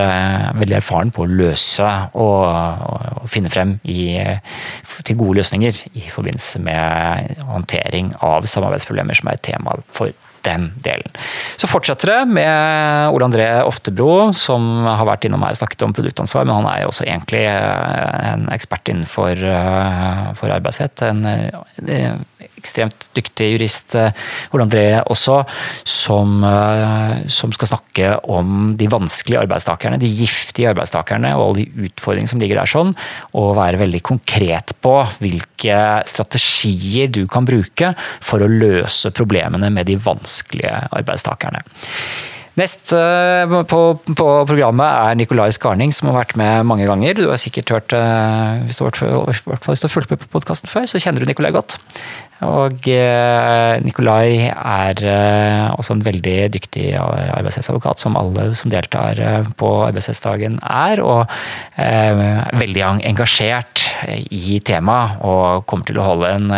[0.58, 4.39] veldig erfaren på å løse og, og, og finne frem i
[5.06, 10.14] til gode løsninger i forbindelse med håndtering av samarbeidsproblemer, som er et tema for
[10.46, 11.12] den delen.
[11.60, 15.96] Så fortsetter det med Ole André Oftebro, som har vært innom her og snakket om
[15.96, 21.04] produktansvar, men han er jo også egentlig en ekspert innenfor eh, arbeidsrett.
[21.10, 22.14] En eh,
[22.60, 24.12] ekstremt dyktig jurist, eh,
[24.54, 25.42] Ole André også,
[25.88, 31.90] som, eh, som, skal snakke om de vanskelige arbeidstakerne, de giftige arbeidstakerne og alle de
[31.90, 32.96] utfordringene som ligger der sånn,
[33.34, 35.80] og være veldig konkret på hvilke
[36.10, 41.64] strategier du kan bruke for å løse problemene med de vanskelige arbeidstakerne.
[42.60, 47.16] Nest eh, på, på, programmet er Nicolai Skarning, som har vært med mange ganger.
[47.16, 47.96] Du har sikkert hørt,
[48.66, 51.78] hvis du har fulgt med på podkasten før, så kjenner du Nicolai godt.
[52.48, 59.50] Og eh, Nikolai er eh, også en veldig dyktig arbeidshetsadvokat som alle som deltar eh,
[59.60, 61.04] på arbeidshetsdagen er.
[61.04, 61.26] Og
[61.80, 63.84] er veldig engasjert
[64.32, 66.52] i temaet, og kommer til å holde en,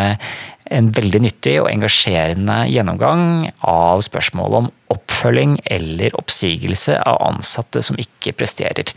[0.71, 7.99] en veldig nyttig og engasjerende gjennomgang av spørsmålet om oppfølging eller oppsigelse av ansatte som
[8.01, 8.91] ikke presterer.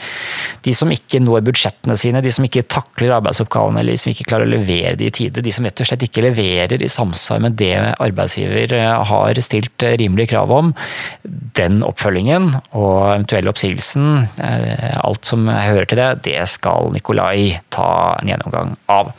[0.64, 4.26] De som ikke når budsjettene sine, de som ikke takler arbeidsoppgavene eller de som ikke
[4.30, 5.44] klarer å levere de i tide.
[5.44, 9.86] De som rett og slett ikke leverer i samsvar med det arbeidsgiver eh, har stilt
[9.86, 10.72] eh, rimelige krav om.
[11.58, 18.16] Den oppfølgingen og eventuelle oppsigelsen, eh, alt som hører til det, det skal Nikolai ta
[18.18, 19.14] en gjennomgang av.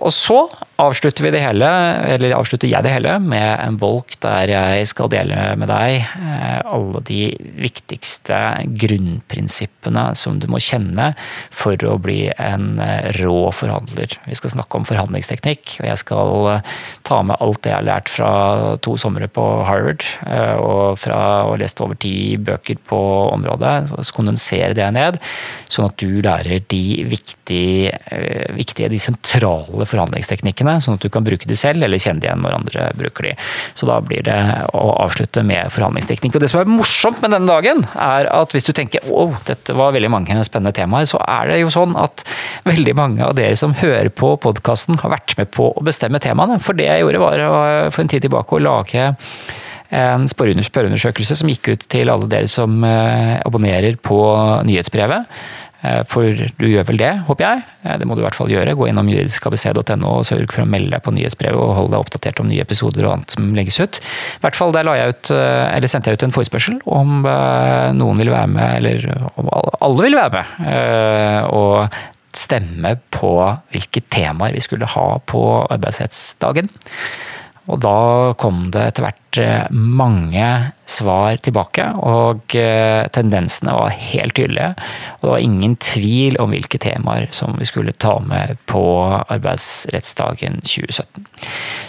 [0.00, 0.42] Og så
[0.80, 1.68] avslutter vi det hele,
[2.14, 6.00] eller avslutter jeg det hele, med en bolk der jeg skal dele med deg
[6.40, 7.20] Eh, alle de
[7.60, 11.12] viktigste grunnprinsippene som du må kjenne
[11.54, 14.16] for å bli en eh, rå forhandler.
[14.26, 16.74] Vi skal snakke om forhandlingsteknikk, og jeg skal eh,
[17.06, 18.30] ta med alt det jeg har lært fra
[18.84, 20.04] to somre på Harvard,
[20.60, 22.98] og fra å ha lest over ti bøker på
[23.30, 25.18] området, og kondensere det ned,
[25.70, 27.92] sånn at du lærer de viktige,
[28.56, 32.56] viktige, de sentrale forhandlingsteknikkene, sånn at du kan bruke de selv, eller kjenne igjen når
[32.58, 33.34] andre bruker de.
[33.78, 34.38] Så da blir det
[34.76, 36.36] å avslutte med forhandlingsteknikk.
[36.36, 39.76] Og Det som er morsomt med denne dagen, er at hvis du tenker wow, dette
[39.76, 42.24] var veldig mange spennende temaer, så er det jo sånn at
[42.68, 46.60] veldig mange av dere som hører på podkasten, har vært med på å bestemme temaene.
[46.62, 49.10] For det jeg gjorde, var for en tid tilbake å lage
[49.90, 54.18] en spørreundersøkelse som gikk ut til alle dere som eh, abonnerer på
[54.66, 55.26] nyhetsbrevet.
[55.80, 57.64] Eh, for du gjør vel det, håper jeg.
[57.86, 58.76] Eh, det må du i hvert fall gjøre.
[58.76, 62.42] Gå innom juridiskabc.no og sørg for å melde deg på nyhetsbrevet og holde deg oppdatert
[62.42, 64.00] om nye episoder og annet som legges ut.
[64.02, 67.24] I hvert fall der la jeg ut, eller sendte jeg ut en forespørsel om
[67.96, 69.08] noen ville være med, eller
[69.40, 69.50] om
[69.80, 71.50] alle ville være med.
[71.56, 73.32] Og stemme på
[73.72, 76.70] hvilke temaer vi skulle ha på arbeidsrettsdagen.
[77.70, 77.96] Og da
[78.40, 79.29] kom det etter hvert eh,
[79.70, 84.72] mange svar tilbake, og eh, tendensene var helt tydelige.
[85.18, 88.82] Og det var ingen tvil om hvilke temaer som vi skulle ta med på
[89.20, 91.28] arbeidsrettsdagen 2017.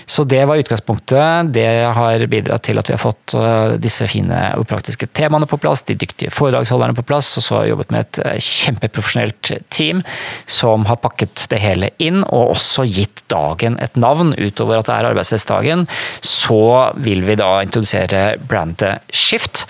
[0.05, 1.53] Så det var utgangspunktet.
[1.55, 5.59] Det har bidratt til at vi har fått eh, disse fine og praktiske temaene på
[5.61, 8.21] plass, de dyktige foredragsholderne på plass, og så har vi jobbet med et
[8.51, 10.03] kjempeprofesjonelt team
[10.45, 14.97] som har pakket det hele inn, og også gitt dagen et navn utover at det
[14.97, 15.87] er arbeidsrettsdagen.
[16.21, 16.61] Så
[17.01, 19.65] vil vi da introdusere brandet Skift,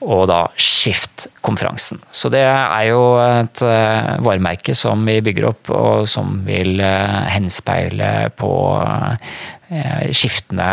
[0.00, 2.00] og da Skift-konferansen.
[2.10, 7.18] Så det er jo et eh, varemerke som vi bygger opp, og som vil eh,
[7.34, 10.70] henspeile på eh, skiftende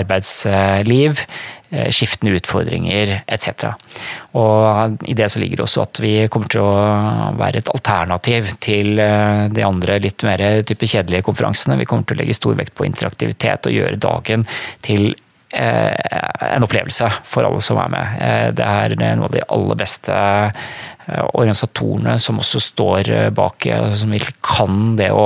[0.00, 1.24] arbeidsliv,
[1.70, 3.68] skiftende utfordringer etc.
[4.34, 6.72] Og I det så ligger det også at vi kommer til å
[7.38, 11.78] være et alternativ til de andre litt mer type kjedelige konferansene.
[11.78, 14.42] Vi kommer til å legge stor vekt på interaktivitet og gjøre dagen
[14.82, 15.12] til
[15.50, 18.18] en opplevelse for alle som er med.
[18.22, 20.14] Eh, det er noe av de aller beste
[20.99, 25.24] Eh, organisatorene som også står eh, bak, eh, som virkelig kan det å,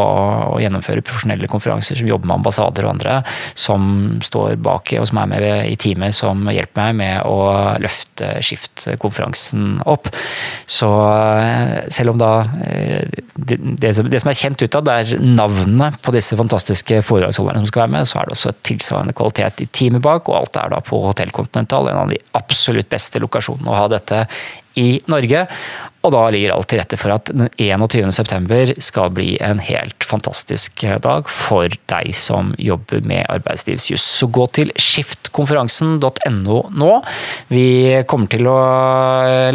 [0.54, 3.18] å, gjennomføre profesjonelle konferanser, som jobber med ambassader og andre,
[3.58, 3.86] som
[4.24, 7.38] står bak og som er med i teamet som hjelper meg med å
[7.82, 10.10] løfte Skift-konferansen opp.
[10.70, 10.88] Så
[11.92, 12.32] selv om da
[13.34, 17.94] det, det, som er kjent utad, er navnene på disse fantastiske foredragsholderne som skal være
[17.96, 21.00] med, så er det også tilsvarende kvalitet i teamet bak, og alt er da på
[21.04, 24.24] Hotell Continental, en av de absolutt beste lokasjonene å ha dette
[24.76, 25.46] i Norge.
[26.04, 28.12] Og da ligger alt til rette for at den 21.
[28.12, 34.04] september skal bli en helt fantastisk dag for deg som jobber med arbeidslivsjuss.
[34.20, 36.90] Så gå til skiftkonferansen.no nå.
[37.48, 37.66] Vi
[38.10, 38.58] kommer til å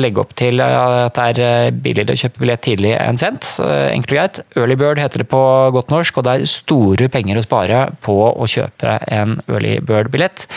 [0.01, 3.45] legge opp til at det er billigere å kjøpe billett tidlig enn sent.
[3.61, 4.41] Enkelt og greit.
[4.57, 5.43] Early bird heter det på
[5.75, 10.47] godt norsk, og det er store penger å spare på å kjøpe en early bird-billett.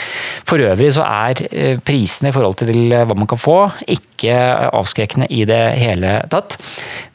[0.49, 3.59] For øvrig så er prisene i forhold til hva man kan få,
[3.93, 4.39] ikke
[4.73, 5.82] avskrekkende i det hele
[6.33, 6.59] tatt.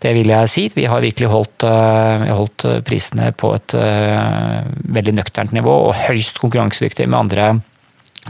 [0.01, 0.67] Det vil jeg si.
[0.75, 6.41] Vi har virkelig holdt, eh, holdt prisene på et eh, veldig nøkternt nivå og høyst
[6.43, 7.49] konkurransedyktig med andre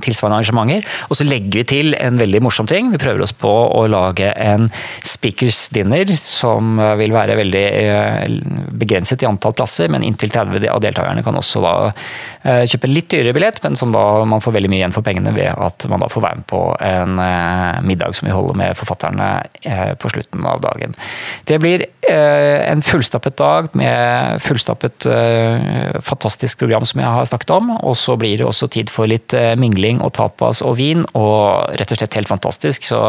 [0.04, 0.88] tilsvarende arrangementer.
[1.10, 2.92] Og så legger vi til en veldig morsom ting.
[2.94, 4.70] Vi prøver oss på å lage en
[5.06, 8.38] speakers dinner som vil være veldig eh,
[8.78, 12.96] begrenset i antall plasser, men inntil 30 av deltakerne kan også da eh, kjøpe en
[12.96, 15.88] litt dyrere billett, men som da man får veldig mye igjen for pengene ved at
[15.92, 19.30] man da får være med på en eh, middag som vi holder med forfatterne
[20.00, 20.94] på slutten av dagen.
[21.48, 25.08] Det blir en fullstappet dag med fullstappet
[26.06, 29.36] fantastisk program som jeg har snakket om, og så blir det også tid for litt
[29.60, 32.88] mingling og tapas og vin, og rett og slett helt fantastisk.
[32.88, 33.02] Så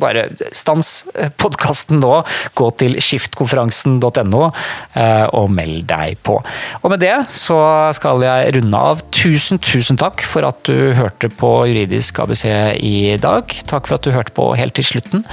[0.00, 1.04] bare stans
[1.40, 2.20] podkasten nå,
[2.58, 6.38] gå til skiftkonferansen.no eh, og meld deg på.
[6.82, 7.58] Og med det så
[7.96, 9.04] skal jeg runde av.
[9.14, 13.50] Tusen, tusen takk for at du hørte på Juridisk ABC i dag.
[13.70, 15.24] Takk for at du hørte på helt til slutten.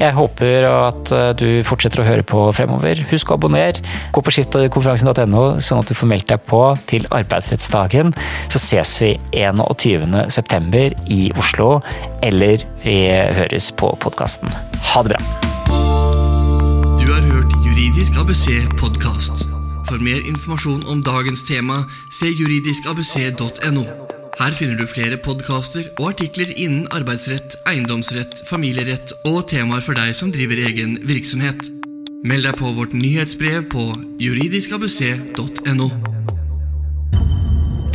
[0.00, 3.04] Jeg håper at eh, du fortsetter å høre på fremover.
[3.10, 3.84] Husk å abonnere.
[4.14, 8.14] Gå på skiftkonferansen.no, sånn at du får meldt deg på til arbeidsrettsdagen.
[8.50, 10.84] Så ses vi 21.9.
[11.12, 11.72] i Oslo,
[12.24, 12.98] eller vi
[13.36, 14.50] høres på podkasten.
[14.94, 15.20] Ha det bra.
[17.00, 18.46] Du har hørt Juridisk ABC
[18.80, 19.46] podkast.
[19.88, 21.82] For mer informasjon om dagens tema,
[22.14, 23.84] se juridiskabc.no.
[24.40, 30.14] Her finner du flere podkaster og artikler innen arbeidsrett, eiendomsrett, familierett og temaer for deg
[30.16, 31.66] som driver egen virksomhet.
[32.24, 33.88] Meld deg på vårt nyhetsbrev på
[34.22, 35.90] juridiskabc.no.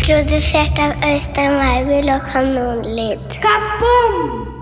[0.06, 3.40] Produsert av Øystein Weibel og Kanonlyd.
[3.42, 4.55] Kaboom!